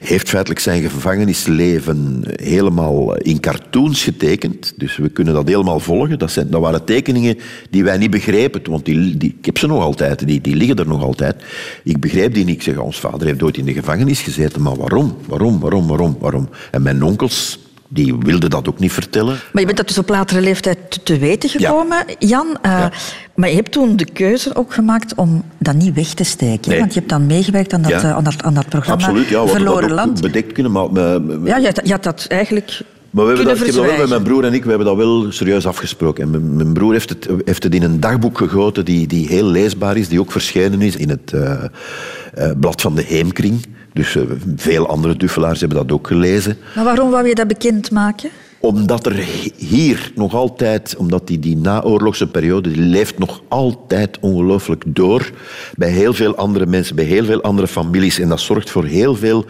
[0.00, 4.72] Heeft feitelijk zijn gevangenisleven helemaal in cartoons getekend.
[4.76, 6.18] Dus we kunnen dat helemaal volgen.
[6.18, 7.38] Dat, zijn, dat waren tekeningen
[7.70, 10.76] die wij niet begrepen, want die, die, ik heb ze nog altijd, die, die liggen
[10.76, 11.44] er nog altijd.
[11.84, 12.54] Ik begreep die niet.
[12.54, 15.16] Ik zeg, ons vader heeft ooit in de gevangenis gezeten, maar waarom?
[15.26, 16.48] Waarom, waarom, waarom, waarom?
[16.70, 17.58] En mijn onkels
[17.88, 19.38] die wilde dat ook niet vertellen.
[19.52, 22.14] Maar je bent dat dus op latere leeftijd te weten gekomen, ja.
[22.18, 22.46] Jan.
[22.46, 22.92] Uh, ja.
[23.34, 26.70] Maar je hebt toen de keuze ook gemaakt om dat niet weg te steken.
[26.70, 26.78] Nee.
[26.78, 28.02] Want je hebt dan meegewerkt aan dat, ja.
[28.02, 30.20] uh, aan dat, aan dat programma Absoluut, ja, Verloren Land.
[30.20, 30.92] bedekt kunnen, maar...
[30.92, 32.80] maar ja, je had, je had dat eigenlijk...
[33.10, 34.86] Maar we hebben dat, ik heb dat wel met mijn broer en ik we hebben
[34.86, 36.22] dat wel serieus afgesproken.
[36.22, 39.44] En mijn, mijn broer heeft het, heeft het in een dagboek gegoten die, die heel
[39.44, 43.66] leesbaar is, die ook verschenen is in het uh, blad van de Heemkring.
[43.96, 44.22] Dus uh,
[44.56, 46.56] veel andere duffelaars hebben dat ook gelezen.
[46.74, 48.30] Maar waarom wou je dat bekendmaken?
[48.60, 49.14] Omdat er
[49.56, 55.30] hier nog altijd, omdat die, die naoorlogse periode, die leeft nog altijd ongelooflijk door
[55.76, 58.18] bij heel veel andere mensen, bij heel veel andere families.
[58.18, 59.44] En dat zorgt voor heel veel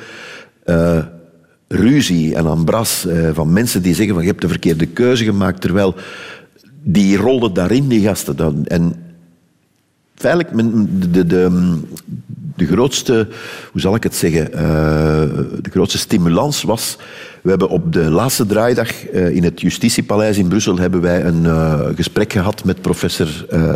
[0.64, 0.98] uh,
[1.68, 5.60] ruzie en ambras uh, van mensen die zeggen van je hebt de verkeerde keuze gemaakt,
[5.60, 5.94] terwijl
[6.82, 8.36] die rollen daarin, die gasten.
[8.36, 8.66] Dan.
[8.66, 8.94] En
[10.14, 10.50] feitelijk,
[11.00, 11.78] de, de, de,
[12.56, 13.28] de grootste,
[13.72, 14.60] hoe zal ik het zeggen, uh,
[15.60, 16.96] de grootste stimulans was,
[17.42, 21.44] we hebben op de laatste draaidag uh, in het Justitiepaleis in Brussel hebben wij een
[21.44, 23.28] uh, gesprek gehad met professor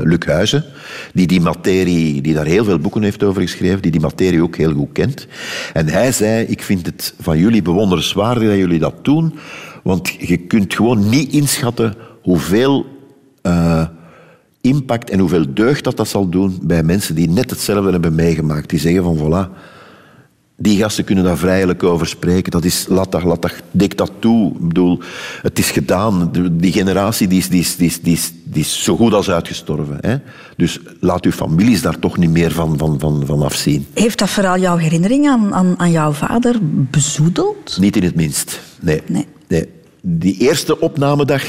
[0.04, 0.64] Luc Huizen,
[1.12, 4.56] die die materie, die daar heel veel boeken heeft over geschreven, die die materie ook
[4.56, 5.26] heel goed kent.
[5.72, 9.34] En hij zei, ik vind het van jullie bewonderenswaardig dat jullie dat doen,
[9.82, 12.86] want je kunt gewoon niet inschatten hoeveel
[14.60, 18.70] impact en hoeveel deugd dat dat zal doen bij mensen die net hetzelfde hebben meegemaakt.
[18.70, 19.50] Die zeggen van voilà,
[20.62, 22.50] die gasten kunnen daar vrijelijk over spreken.
[22.50, 24.52] Dat is, laat dat, dik dat toe.
[24.52, 25.00] Ik bedoel,
[25.42, 26.32] het is gedaan.
[26.52, 29.30] Die generatie die is, die is, die is, die is, die is zo goed als
[29.30, 29.98] uitgestorven.
[30.00, 30.16] Hè?
[30.56, 33.86] Dus laat uw families daar toch niet meer van, van, van, van afzien.
[33.94, 36.56] Heeft dat vooral jouw herinnering aan, aan, aan jouw vader
[36.90, 37.76] bezoedeld?
[37.80, 39.02] Niet in het minst, nee.
[39.06, 39.26] nee.
[39.48, 39.68] nee.
[40.02, 41.42] Die eerste opnamedag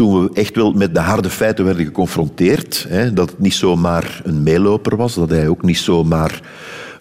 [0.00, 4.20] toen we echt wel met de harde feiten werden geconfronteerd, hè, dat het niet zomaar
[4.24, 6.40] een meeloper was, dat hij ook niet zomaar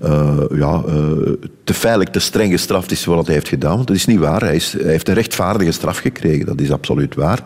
[0.04, 1.34] uh, ja, uh,
[1.64, 3.76] te feitelijk te streng gestraft is voor wat hij heeft gedaan.
[3.76, 4.42] Want dat is niet waar.
[4.42, 7.44] Hij, is, heeft een rechtvaardige straf gekregen, dat is absoluut waar.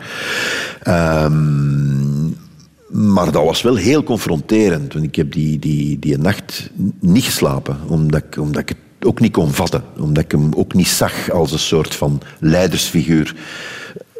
[1.24, 2.36] Um,
[2.88, 4.92] maar dat was wel heel confronterend.
[4.92, 9.20] Want ik heb die, die, die nacht niet geslapen, omdat ik, omdat ik het ook
[9.20, 9.82] niet kon vatten.
[9.98, 13.34] Omdat ik hem ook niet zag als een soort van leidersfiguur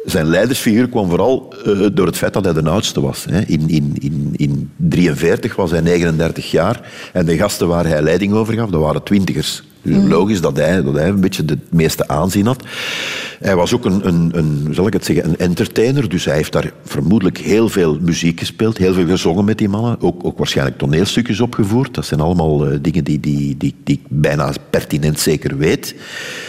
[0.05, 3.25] zijn leidersfiguur kwam vooral uh, door het feit dat hij de oudste was.
[3.29, 3.39] Hè.
[3.39, 8.53] In 1943 in, in was hij 39 jaar en de gasten waar hij leiding over
[8.53, 9.63] gaf, dat waren twintigers.
[9.85, 12.63] Logisch dat hij, dat hij een beetje het meeste aanzien had.
[13.39, 16.09] Hij was ook een, een, een, zal ik het zeggen, een entertainer.
[16.09, 18.77] Dus hij heeft daar vermoedelijk heel veel muziek gespeeld.
[18.77, 20.01] Heel veel gezongen met die mannen.
[20.01, 21.93] Ook, ook waarschijnlijk toneelstukjes opgevoerd.
[21.93, 25.95] Dat zijn allemaal eh, dingen die, die, die, die ik bijna pertinent zeker weet.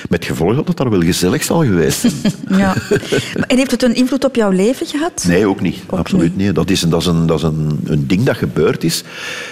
[0.09, 2.15] Met gevolg dat het daar wel gezellig zal geweest zijn.
[2.49, 2.75] Ja.
[3.47, 5.25] En heeft het een invloed op jouw leven gehad?
[5.27, 5.77] Nee, ook niet.
[5.87, 6.55] Absoluut niet.
[6.55, 9.05] Dat is, een, dat is, een, dat is een, een ding dat gebeurd is.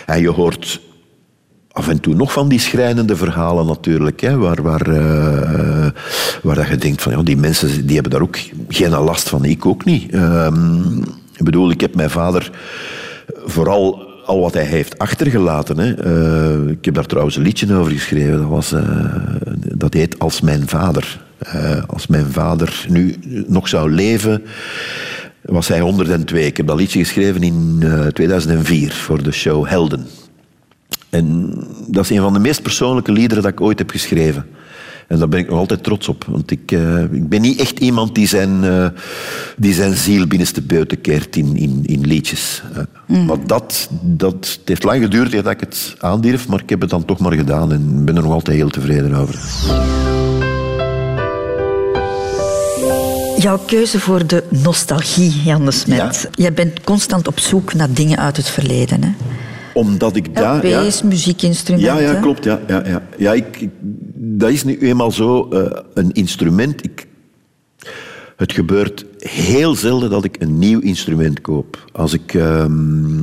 [0.07, 0.81] En je hoort
[1.75, 4.21] af en toe nog van die schrijnende verhalen natuurlijk.
[4.21, 5.91] Hè, waar waar, eh,
[6.43, 9.45] waar dat je denkt van ja, die mensen die hebben daar ook geen last van.
[9.45, 10.13] Ik ook niet.
[10.13, 10.99] Ehm,
[11.37, 12.51] ik bedoel, ik heb mijn vader
[13.45, 15.79] vooral al wat hij heeft achtergelaten.
[15.79, 15.95] Hè.
[15.95, 18.39] Eh, ik heb daar trouwens een liedje over geschreven.
[18.39, 18.83] Dat, was, eh,
[19.75, 21.23] dat heet Als mijn vader.
[21.87, 23.17] Als mijn vader nu
[23.47, 24.43] nog zou leven,
[25.45, 26.47] was hij 102.
[26.47, 30.07] Ik heb dat liedje geschreven in eh, 2004 voor de show Helden.
[31.15, 31.55] En
[31.87, 34.47] dat is een van de meest persoonlijke liederen dat ik ooit heb geschreven.
[35.09, 36.25] En daar ben ik nog altijd trots op.
[36.29, 38.87] Want ik, eh, ik ben niet echt iemand die zijn, eh,
[39.57, 42.63] die zijn ziel binnenste buiten keert in, in, in liedjes.
[43.07, 46.81] Eh, Maar dat, dat het heeft lang geduurd dat ik het aandurf, maar ik heb
[46.81, 49.41] het dan toch maar gedaan en ben er nog altijd heel tevreden over.
[53.39, 56.29] Jouw keuze voor de nostalgie, Jan de Smet.
[56.35, 59.03] Jij bent constant op zoek naar dingen uit het verleden.
[59.03, 59.11] Hè?
[59.75, 60.67] Omdat ik daar...
[60.67, 60.91] ja.
[61.05, 61.95] Muziekinstrumenten.
[62.05, 62.45] Ja, ja, klopt.
[62.45, 63.03] Ja, ja, ja.
[63.17, 63.71] ja ik, ik-
[64.15, 66.85] dat is nu eenmaal zo eh, een instrument.
[66.85, 67.07] Ik,
[68.37, 71.85] het gebeurt heel zelden dat ik een nieuw instrument koop.
[71.93, 73.23] Als ik, ehm,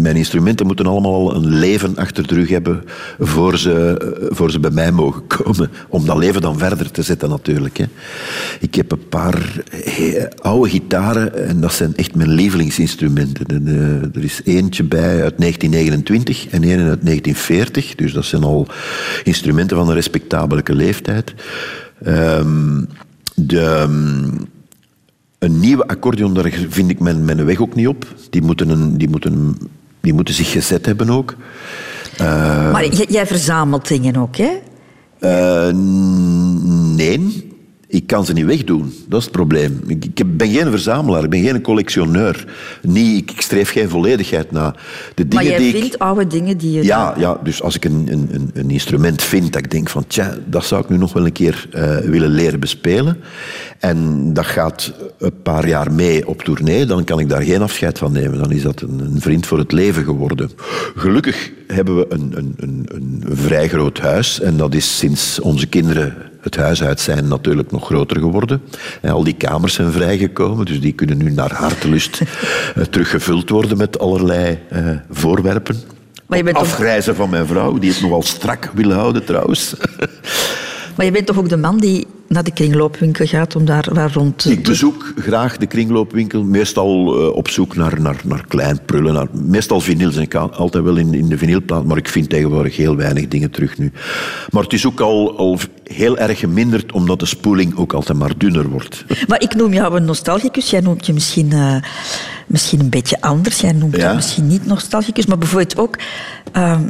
[0.00, 2.84] mijn instrumenten moeten allemaal al een leven achter de rug hebben
[3.18, 5.70] voor ze, voor ze bij mij mogen komen.
[5.88, 7.76] Om dat leven dan verder te zetten natuurlijk.
[7.76, 7.84] Hè.
[8.60, 9.62] Ik heb een paar
[10.40, 13.46] oude gitaren en dat zijn echt mijn lievelingsinstrumenten.
[13.46, 13.66] En,
[14.14, 17.94] er is eentje bij uit 1929 en een uit 1940.
[17.94, 18.66] Dus dat zijn al
[19.24, 21.34] instrumenten van een respectabele leeftijd.
[22.02, 22.84] Ehm,
[23.34, 24.28] de, ehm,
[25.38, 28.06] een nieuwe accordeon, daar vind ik mijn, mijn weg ook niet op.
[28.30, 29.58] Die moeten, een, die moeten,
[30.00, 31.34] die moeten zich gezet hebben ook.
[32.16, 34.50] Eh, Maar jij verzamelt dingen ook, hè?
[35.18, 35.74] eh,
[36.94, 37.50] nee,
[37.96, 38.92] ik kan ze niet wegdoen.
[39.08, 39.80] Dat is het probleem.
[39.86, 42.44] Ik, ik ben geen verzamelaar, ik ben geen collectioneur.
[42.82, 44.70] Niet, ik, ik streef geen volledigheid na.
[45.14, 46.84] De Maar dingen jij die ik- vindt oude dingen die je...
[46.84, 50.34] ja, ja, dus als ik een, een, een- instrument vind dat ik denk van tja,
[50.46, 53.18] dat zou ik nu nog wel een keer eh, willen leren bespelen.
[53.78, 57.98] En dat gaat een paar jaar mee op tournee, dan kan ik daar geen afscheid
[57.98, 58.38] van nemen.
[58.38, 60.50] Dan is dat een, een vriend voor het leven geworden.
[60.96, 64.40] Gelukkig hebben we een, een, een, een vrij groot huis.
[64.40, 66.14] En dat is sinds onze kinderen
[66.46, 68.62] het huis uit zijn natuurlijk nog groter geworden.
[69.00, 72.20] En al die kamers zijn vrijgekomen, dus die kunnen nu naar hartelust
[72.74, 75.76] eh, teruggevuld worden met allerlei eh, voorwerpen.
[76.26, 79.74] Maar je bent toch- Afgrijzen van mijn vrouw, die het nogal strak wil houden trouwens.
[80.96, 84.12] Maar je bent toch ook de man die naar de kringloopwinkel gaat om daar waar
[84.12, 84.50] rond te...
[84.50, 89.14] Ik bezoek graag de kringloopwinkel, meestal eh, op zoek naar, naar, naar klein prullen.
[89.14, 92.30] Naar, meestal vinyls, en ik ga altijd wel in, in de vinylplaat, maar ik vind
[92.30, 93.92] tegenwoordig heel weinig dingen terug nu.
[94.50, 98.38] Maar het is ook al, al heel erg geminderd, omdat de spoeling ook altijd maar
[98.38, 99.04] dunner wordt.
[99.28, 100.70] Maar ik noem jou een nostalgicus.
[100.70, 101.76] Jij noemt je misschien, eh,
[102.46, 103.60] misschien een beetje anders.
[103.60, 104.08] Jij noemt Ja.
[104.08, 105.26] je misschien niet nostalgicus.
[105.26, 105.96] Maar bijvoorbeeld ook...
[106.52, 106.82] ehm,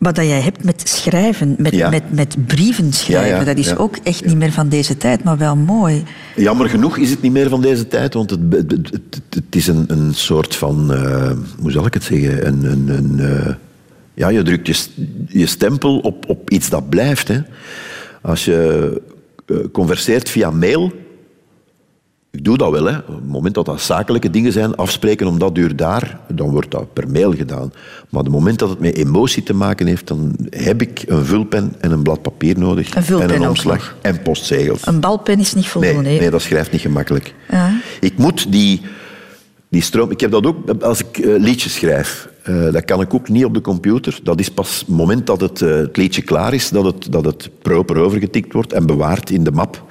[0.00, 1.90] wat dat jij hebt met schrijven, met, Ja.
[1.90, 5.24] met, met brieven schrijven, Ja, ja, dat is ook echt niet meer van deze tijd,
[5.24, 6.02] maar wel mooi.
[6.36, 9.84] Jammer genoeg is het niet meer van deze tijd, want het, het, het, is een,
[9.88, 13.54] een soort van, eh, hoe zal ik het zeggen, een, een, een, eh,
[14.14, 14.76] ja, je drukt je,
[15.26, 17.28] je stempel op, op iets dat blijft.
[17.28, 17.38] Hè.
[18.22, 19.02] Als je
[19.46, 20.92] eh, converseert via mail,
[22.32, 22.96] ik doe dat wel, hè.
[22.96, 26.70] op het moment dat dat zakelijke dingen zijn, afspreken om dat uur daar, dan wordt
[26.70, 27.72] dat per mail gedaan.
[28.08, 31.24] Maar op het moment dat het met emotie te maken heeft, dan heb ik een
[31.24, 32.94] vulpen en een blad papier nodig.
[32.94, 34.86] Een vulpen en een omslag en postzegels.
[34.86, 36.08] Een balpen is niet Nee, voldoende.
[36.08, 36.18] hè?
[36.18, 37.34] nee, dat schrijft niet gemakkelijk.
[37.50, 37.80] Ja.
[38.00, 38.80] Ik moet die,
[39.68, 40.10] die stroom...
[40.10, 42.28] Ik heb dat ook als ik eh, liedjes schrijf.
[42.42, 44.18] Eh, dat kan ik ook niet op de computer.
[44.22, 47.24] Dat is pas het moment dat het, eh, het liedje klaar is, dat het, dat
[47.24, 49.84] het proper overgetikt wordt en bewaard in de map.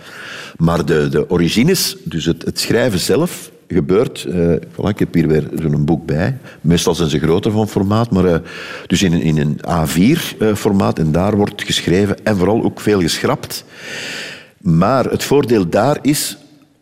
[0.58, 4.24] Maar de, de origines, dus het, het schrijven zelf, gebeurt...
[4.24, 6.38] eh voilà, ik heb hier weer zo'n boek bij.
[6.62, 8.40] Meestal zijn ze groter van formaat, maar eh,
[8.88, 11.00] dus in, in een A4-formaat.
[11.00, 13.64] en daar wordt geschreven en vooral ook veel geschrapt.
[14.58, 16.38] Maar het voordeel daar is,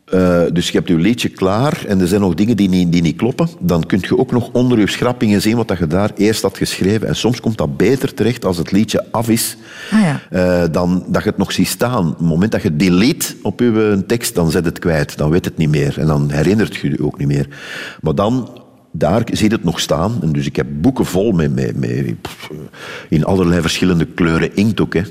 [0.07, 3.01] eh, dus je hebt je liedje klaar en er zijn nog dingen die niet, die
[3.01, 3.47] niet kloppen.
[3.59, 6.57] Dan kun je ook nog onder je schrappingen zien wat dat je daar eerst had
[6.57, 7.07] geschreven.
[7.07, 9.57] En soms komt dat beter terecht als het liedje af is,
[9.91, 10.21] Ah, ja.
[10.29, 12.07] eh, dan dat je het nog ziet staan.
[12.07, 15.17] Op het moment dat je delete op je tekst, dan zet het kwijt.
[15.17, 17.47] Dan weet het niet meer en dan herinnert je je ook niet meer.
[18.01, 18.49] Maar dan
[18.91, 20.17] daar je het nog staan.
[20.21, 22.15] En dus ik heb boeken vol met, met, met
[23.09, 24.93] in allerlei verschillende kleuren inkt ook.
[24.93, 25.01] Hè.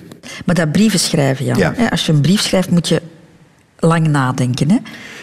[0.44, 1.59] Maar dat brieven schrijven, Jan.
[1.59, 1.74] Ja.
[1.90, 3.03] Als je een brief schrijft, moet je
[3.79, 4.70] lang nadenken.
[4.70, 4.77] Hè?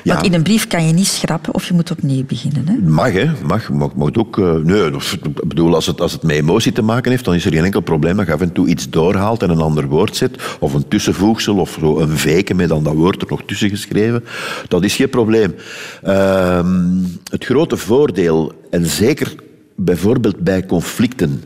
[0.03, 2.67] Want in een brief kan je niet schrappen of je moet opnieuw beginnen.
[2.67, 2.89] Hè?
[2.89, 3.31] Mag, hè?
[3.43, 4.39] Mag, mag, ook.
[4.39, 7.45] eh, nee, ik bedoel, als het, als het met emotie te maken heeft, dan is
[7.45, 10.15] er geen enkel probleem dat je af en toe iets doorhaalt en een ander woord
[10.15, 10.57] zet.
[10.59, 14.23] Of een tussenvoegsel, of zo een veken met dan dat woord er nog tussen geschreven.
[14.67, 15.55] Dat is geen probleem.
[16.03, 16.97] Ehm,
[17.29, 19.35] het grote voordeel, en zeker
[19.75, 21.43] bijvoorbeeld bij conflicten.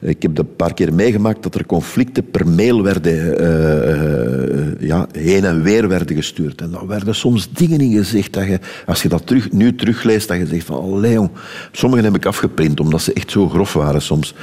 [0.00, 4.80] Ik heb dat een paar keer meegemaakt dat er conflicten per mail werden, eh, eh,
[4.80, 6.60] ja, heen en weer werden gestuurd.
[6.60, 10.28] En dan werden soms dingen in gezegd dat je, als je dat terug, nu terugleest,
[10.28, 11.28] dat je zegt van, allee
[11.72, 14.34] sommigen heb ik afgeprint, omdat ze echt zo grof waren soms.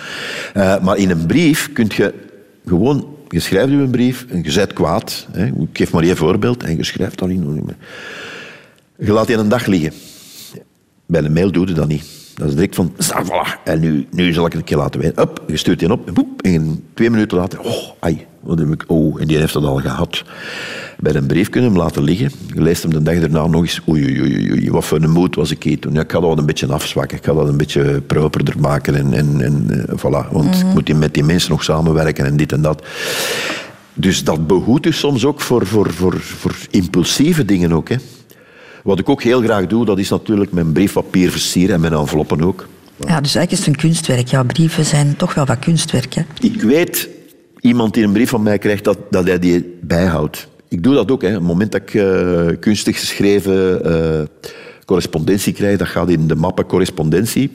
[0.54, 2.14] Eh, maar in een brief kun je
[2.66, 5.28] gewoon, je schrijft je een brief en je bent kwaad.
[5.32, 7.70] Hè, ik geef maar één voorbeeld en je schrijft dan in.
[8.98, 9.94] Je laat die een dag liggen.
[11.06, 12.17] Bij een mail doe je dat niet.
[12.38, 15.00] Dat is direct van, "Zo, voilà, en nu, nu zal ik het een keer laten
[15.00, 15.22] weten.
[15.22, 18.72] Up, je stuurt die op, en, boep, en twee minuten later, oh, ai, wat heb
[18.72, 20.24] ik, oh, en die heeft dat al gehad.
[21.00, 22.32] Bij een brief kunnen hem laten liggen.
[22.54, 25.36] Je leest hem de dag daarna nog eens, oei, oei, oei, wat voor een moed
[25.36, 26.00] was ik hier toen.
[26.00, 29.42] Ik ga dat een beetje afzwakken, ik ga dat een beetje properder maken en, en,
[29.42, 30.32] en eh, voilà.
[30.32, 32.86] Want ik moet met die mensen nog samenwerken en dit en dat.
[33.94, 37.96] Dus dat behoedt u soms ook voor, voor, voor, voor impulsieve dingen ook, hè.
[38.88, 42.42] Wat ik ook heel graag doe, dat is natuurlijk mijn briefpapier versieren en mijn enveloppen
[42.42, 42.68] ook.
[42.98, 44.28] Ja, dus eigenlijk is het een kunstwerk.
[44.28, 46.14] Jouw brieven zijn toch wel wat kunstwerk.
[46.14, 46.22] Hè?
[46.40, 47.10] Ik weet,
[47.60, 50.48] iemand die een brief van mij krijgt, dat, dat hij die bijhoudt.
[50.68, 51.22] Ik doe dat ook.
[51.22, 51.28] Hè.
[51.28, 54.48] Op het moment dat ik eh, kunstig geschreven eh,
[54.86, 57.52] correspondentie krijg, dat gaat in de mappen correspondentie.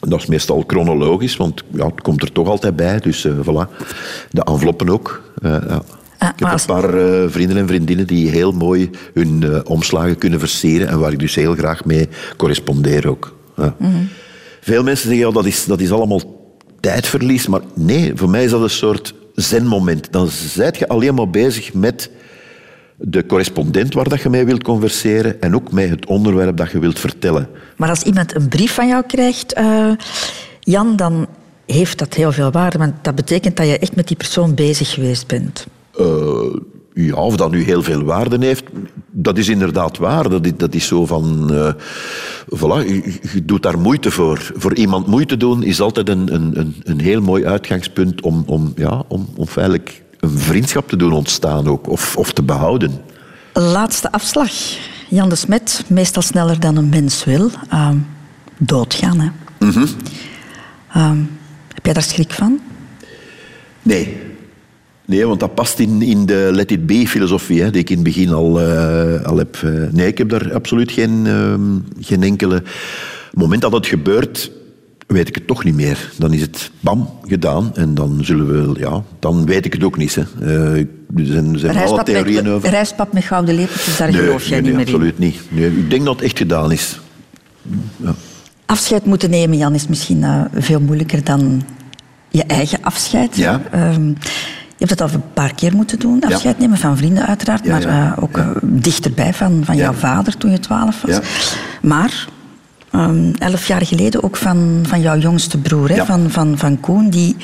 [0.00, 2.98] Dat is meestal chronologisch, want ja, het komt er toch altijd bij.
[3.00, 3.84] Dus eh, voilà.
[4.30, 5.22] De enveloppen ook.
[5.42, 5.82] Ja.
[6.18, 10.18] Ah, ik heb een paar eh, vrienden en vriendinnen die heel mooi hun eh, omslagen
[10.18, 13.36] kunnen versieren en waar ik dus heel graag mee correspondeer ook.
[13.56, 13.74] Ja.
[14.60, 16.22] Veel mensen zeggen, ja, dat, is, dat is allemaal
[16.80, 17.46] tijdverlies.
[17.46, 20.12] Maar nee, voor mij is dat een soort zenmoment.
[20.12, 22.10] Dan zijt je alleen maar bezig met
[22.96, 26.78] de correspondent waar dat je mee wilt converseren en ook met het onderwerp dat je
[26.78, 27.48] wilt vertellen.
[27.76, 29.90] Maar als iemand een brief van jou krijgt, eh,
[30.60, 31.26] Jan, dan
[31.66, 32.78] heeft dat heel veel waarde.
[32.78, 35.66] Want dat betekent dat je echt met die persoon bezig geweest bent.
[35.98, 36.56] Eh,
[36.94, 38.64] ja, of dat nu heel veel waarde heeft,
[39.10, 40.28] dat is inderdaad waar.
[40.28, 41.52] Dat is, dat is zo van...
[41.54, 41.72] eh,
[42.56, 44.52] voilà, je, je doet daar moeite voor.
[44.56, 48.72] Voor iemand moeite doen is altijd een, een, een, een heel mooi uitgangspunt om, om,
[48.76, 52.90] ja, om, om feitelijk een vriendschap te doen ontstaan ook, of, of te behouden.
[53.52, 54.50] Laatste afslag.
[55.08, 57.50] Jan de Smet, meestal sneller dan een mens wil.
[57.70, 57.96] Ehm,
[58.58, 59.28] doodgaan, hè.
[60.92, 61.18] Ehm,
[61.74, 62.60] heb jij daar schrik van?
[63.82, 64.27] Nee.
[65.08, 68.04] Nee, want dat past in, in de let it be-filosofie, hè, die ik in het
[68.04, 69.56] begin al, eh, al heb.
[69.56, 71.60] eh, nee, ik heb daar absoluut geen, ehm,
[72.04, 72.54] geen enkele...
[73.30, 74.50] Het moment dat het gebeurt,
[75.06, 76.12] weet ik het toch niet meer.
[76.16, 77.70] Dan is het bam, gedaan.
[77.74, 78.80] En dan zullen we...
[78.80, 80.14] Ja, dan weet ik het ook niet.
[80.14, 80.22] Hè.
[80.40, 80.76] Eh,
[81.16, 82.70] er zijn, er zijn alle theorieën met, over.
[82.70, 84.94] rijstpap met gouden lepeltjes, daar Nee, geloof jij nee, niet nee, meer in.
[84.94, 85.40] absoluut niet.
[85.48, 87.00] Nee, ik denk dat het echt gedaan is.
[87.96, 88.14] Ja.
[88.66, 91.62] Afscheid moeten nemen, Jan, is misschien veel moeilijker dan
[92.28, 93.36] je eigen afscheid.
[93.36, 93.62] Ja.
[93.70, 94.12] Ehm,
[94.78, 98.12] hebt het al een paar keer moeten doen, afscheid nemen van vrienden uiteraard, maar eh,
[98.20, 101.14] ook eh, dichterbij van, van jouw vader toen je twaalf was.
[101.14, 101.20] Ja.
[101.82, 102.26] Maar
[102.90, 107.10] ehm, elf jaar geleden ook van, van jouw jongste broer, hè, van, van, van Koen,
[107.10, 107.36] die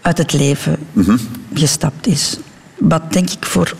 [0.00, 1.16] uit het leven Mhm.
[1.54, 2.38] gestapt is.
[2.78, 3.74] Wat denk ik voor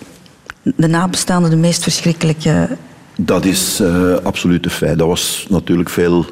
[0.63, 2.69] de nabestaanden de meest verschrikkelijke
[3.17, 4.99] Dat is eh, absoluut een feit.
[4.99, 6.27] Dat was natuurlijk veel...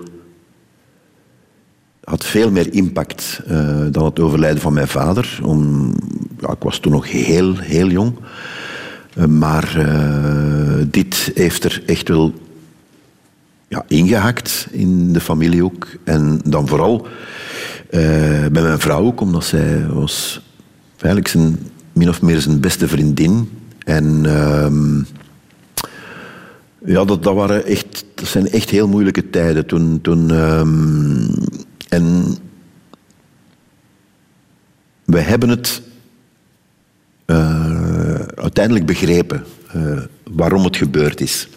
[2.04, 5.38] had veel meer impact eh, dan het overlijden van mijn vader.
[5.42, 5.92] Om,
[6.40, 8.14] ja, ik was toen nog heel, heel jong.
[9.14, 12.32] Eh, maar eh, dit heeft er echt wel
[13.68, 15.86] ja, ingehakt in de familie ook.
[16.04, 17.06] En dan vooral
[17.90, 20.42] bij mijn vrouw ook, omdat zij was
[20.92, 21.58] eigenlijk zijn,
[21.92, 23.50] min of meer zijn beste vriendin.
[23.78, 24.26] En...
[24.26, 25.02] ehm,
[26.84, 29.66] ja, dat, dat, waren echt, dat zijn echt heel moeilijke tijden.
[29.66, 31.26] Toen, toen, ehm,
[31.92, 32.36] en
[35.04, 35.82] we hebben het
[37.24, 39.98] eh, uiteindelijk begrepen eh,
[40.30, 41.48] waarom het gebeurd is.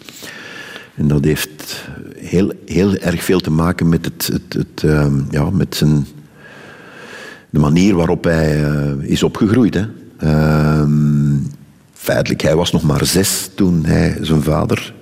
[0.94, 5.50] En dat heeft heel, heel erg veel te maken met, het, het, het, ehm, ja,
[5.50, 6.06] met zijn,
[7.50, 9.74] de manier waarop hij eh, is opgegroeid.
[9.74, 9.86] Hè.
[10.18, 11.36] Ehm,
[11.92, 14.94] feitelijk, hij was nog maar zes toen hij zijn vader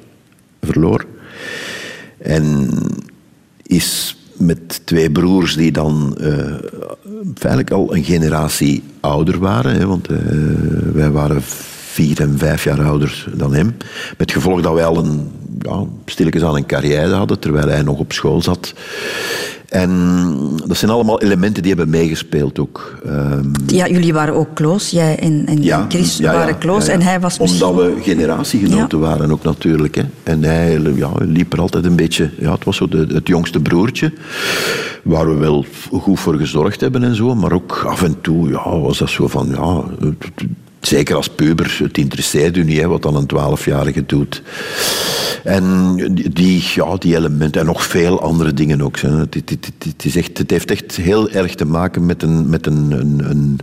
[0.61, 1.07] verloor.
[2.18, 2.68] En
[3.62, 6.55] is met twee broers die dan eh,
[7.35, 9.74] feitelijk al een generatie ouder waren.
[9.74, 10.18] Hè, want eh,
[10.93, 13.76] wij waren vier en vijf jaar ouder dan hem.
[14.18, 17.99] Met gevolg dat wij al een, ja, stilletjes aan een carrière hadden, terwijl hij nog
[17.99, 18.74] op school zat.
[19.68, 19.90] En
[20.66, 22.98] dat zijn allemaal elementen die hebben meegespeeld ook.
[23.04, 24.96] Ehm, Ja, jullie waren ook close.
[24.96, 26.92] Jij en, en ja, Chris ja, waren ja, ja.
[26.92, 27.64] en hij was misschien...
[27.64, 29.94] Omdat we generatiegenoten waren ook natuurlijk.
[29.94, 30.02] Hè.
[30.22, 32.30] En hij ja, liep er altijd een beetje...
[32.38, 34.12] Ja, het was zo de, het jongste broertje.
[35.02, 37.34] Waar we wel goed voor gezorgd hebben en zo.
[37.34, 39.48] Maar ook af en toe ja, was dat zo van...
[39.48, 39.84] Ja,
[40.87, 44.43] Zeker als puber, het interesseert u niet hè, wat dan een twaalfjarige doet.
[45.45, 45.97] En
[46.32, 48.99] die- ja, die elementen en nog veel andere dingen ook.
[48.99, 49.16] Hè.
[49.18, 52.91] Het, is echt, het heeft echt heel erg te maken met een, met een,
[53.30, 53.59] een,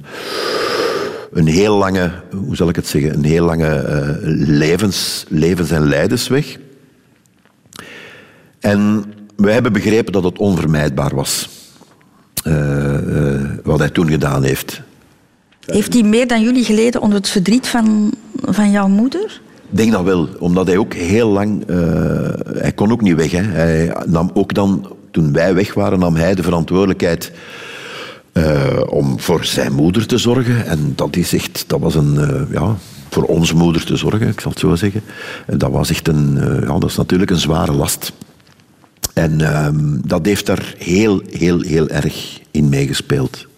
[1.32, 2.12] een, heel lange,
[2.46, 4.16] hoe zal ik het zeggen, een heel lange eh,
[4.48, 6.58] levens, levens- en lijdensweg.
[8.60, 9.04] En
[9.36, 11.50] wij hebben begrepen dat het onvermijdbaar was.
[12.44, 14.82] eh, eh, wat hij toen gedaan heeft.
[15.66, 19.42] Heeft hij meer dan jullie geleden onder het verdriet van, van jouw moeder?
[19.72, 21.64] Ik denk dat wel, omdat hij ook heel lang...
[21.68, 21.78] eh,
[22.54, 23.32] hij kon ook niet weg.
[23.32, 23.42] Hè.
[23.42, 27.32] Hij nam ook dan, toen wij weg waren, nam hij de verantwoordelijkheid
[28.32, 30.66] eh, om voor zijn moeder te zorgen.
[30.66, 31.64] En dat is echt...
[31.68, 32.18] Dat was een...
[32.18, 32.76] eh, ja,
[33.10, 35.02] voor onze moeder te zorgen, ik zal het zo zeggen.
[35.48, 36.36] En dat was echt een...
[36.62, 38.12] ja, dat is natuurlijk een zware last.
[39.14, 43.50] En ehm, dat heeft daar heel, heel, heel erg in meegespeeld.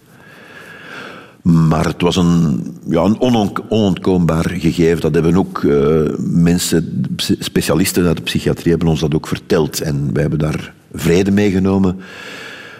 [1.44, 5.00] Maar het was een, ja, een onon- onontkoombaar gegeven.
[5.00, 7.06] Dat hebben ook eh, mensen,
[7.38, 9.80] specialisten uit de psychiatrie, hebben ons dat ook verteld.
[9.80, 12.00] En wij hebben daar vrede mee genomen.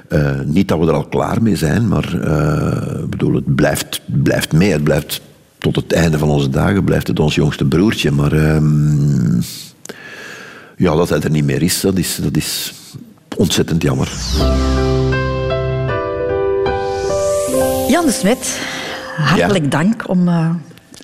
[0.08, 4.52] Eh, niet dat we er al klaar mee zijn, maar eh, bedoel, het blijft, blijft
[4.52, 4.72] mee.
[4.72, 5.20] Het blijft
[5.58, 8.10] tot het einde van onze dagen blijft het ons jongste broertje.
[8.10, 9.40] Maar ehm,
[10.76, 12.72] ja, dat hij er niet meer is, dat is, dat is
[13.36, 14.12] ontzettend jammer.
[17.89, 18.59] Jan de Smet,
[19.16, 19.70] hartelijk Ja.
[19.70, 20.51] dank om eh,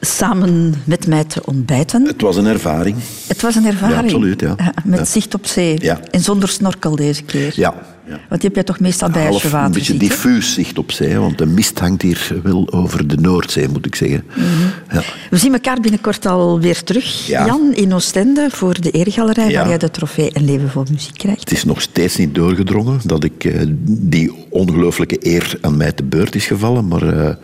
[0.00, 2.06] samen met mij te ontbijten.
[2.06, 2.96] Het was een ervaring.
[3.26, 3.96] Het was een ervaring.
[3.98, 4.54] Ja, absoluut, ja.
[4.56, 5.04] Eh, met Ja.
[5.04, 5.78] zicht op zee.
[6.10, 7.52] En zonder snorkel deze keer.
[7.56, 7.74] Ja.
[8.10, 10.08] Want die heb jij toch meestal bij als je een water beetje ziet, hè?
[10.08, 13.94] diffuus zicht op zee, want de mist hangt hier wel over de Noordzee, moet ik
[13.94, 14.24] zeggen.
[14.36, 14.46] Mhm.
[14.92, 15.02] ja.
[15.30, 17.46] We zien elkaar binnenkort alweer terug, Ja.
[17.46, 19.58] Jan, in Oostende voor de Eergalerij, Ja.
[19.60, 21.40] waar jij de trofee En Leven voor Muziek krijgt.
[21.40, 26.02] Het is nog steeds niet doorgedrongen dat ik eh, die ongelooflijke eer aan mij te
[26.02, 27.34] beurt is gevallen, maar eh,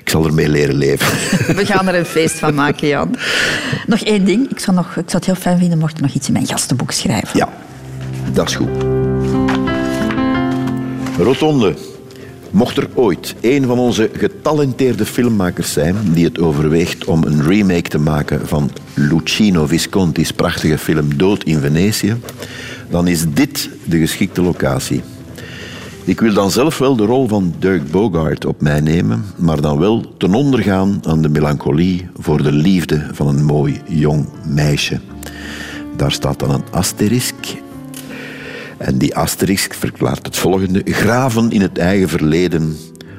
[0.00, 1.06] ik zal ermee leren leven.
[1.56, 3.14] We gaan er een feest van maken, Jan.
[3.86, 4.50] Nog één ding.
[4.50, 6.46] Ik zou, nog, ik zou het heel fijn vinden mocht je nog iets in mijn
[6.46, 7.38] gastenboek schrijven.
[7.38, 7.48] ja,
[8.32, 8.95] dat is goed.
[11.18, 11.74] Rotonde.
[12.50, 17.88] Mocht er ooit een van onze getalenteerde filmmakers zijn die het overweegt om een remake
[17.88, 22.16] te maken van Lucino Visconti's prachtige film Dood in Venetië,
[22.90, 25.02] dan is dit de geschikte locatie.
[26.04, 29.78] Ik wil dan zelf wel de rol van Dirk Bogart op mij nemen, maar dan
[29.78, 35.00] wel ten onder gaan aan de melancholie voor de liefde van een mooi jong meisje.
[35.96, 37.34] Daar staat dan een asterisk
[38.78, 40.82] en die asterisk verklaart het volgende.
[40.84, 42.76] Graven in het eigen verleden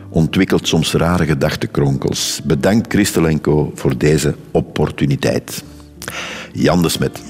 [0.10, 2.40] ontwikkelt soms rare gedachtenkronkels.
[2.44, 5.64] Bedankt Christelenko voor deze opportuniteit.
[6.54, 7.22] Jan de Smet.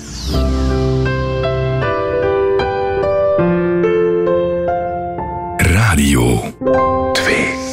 [5.57, 6.53] Radio
[7.13, 7.66] 2.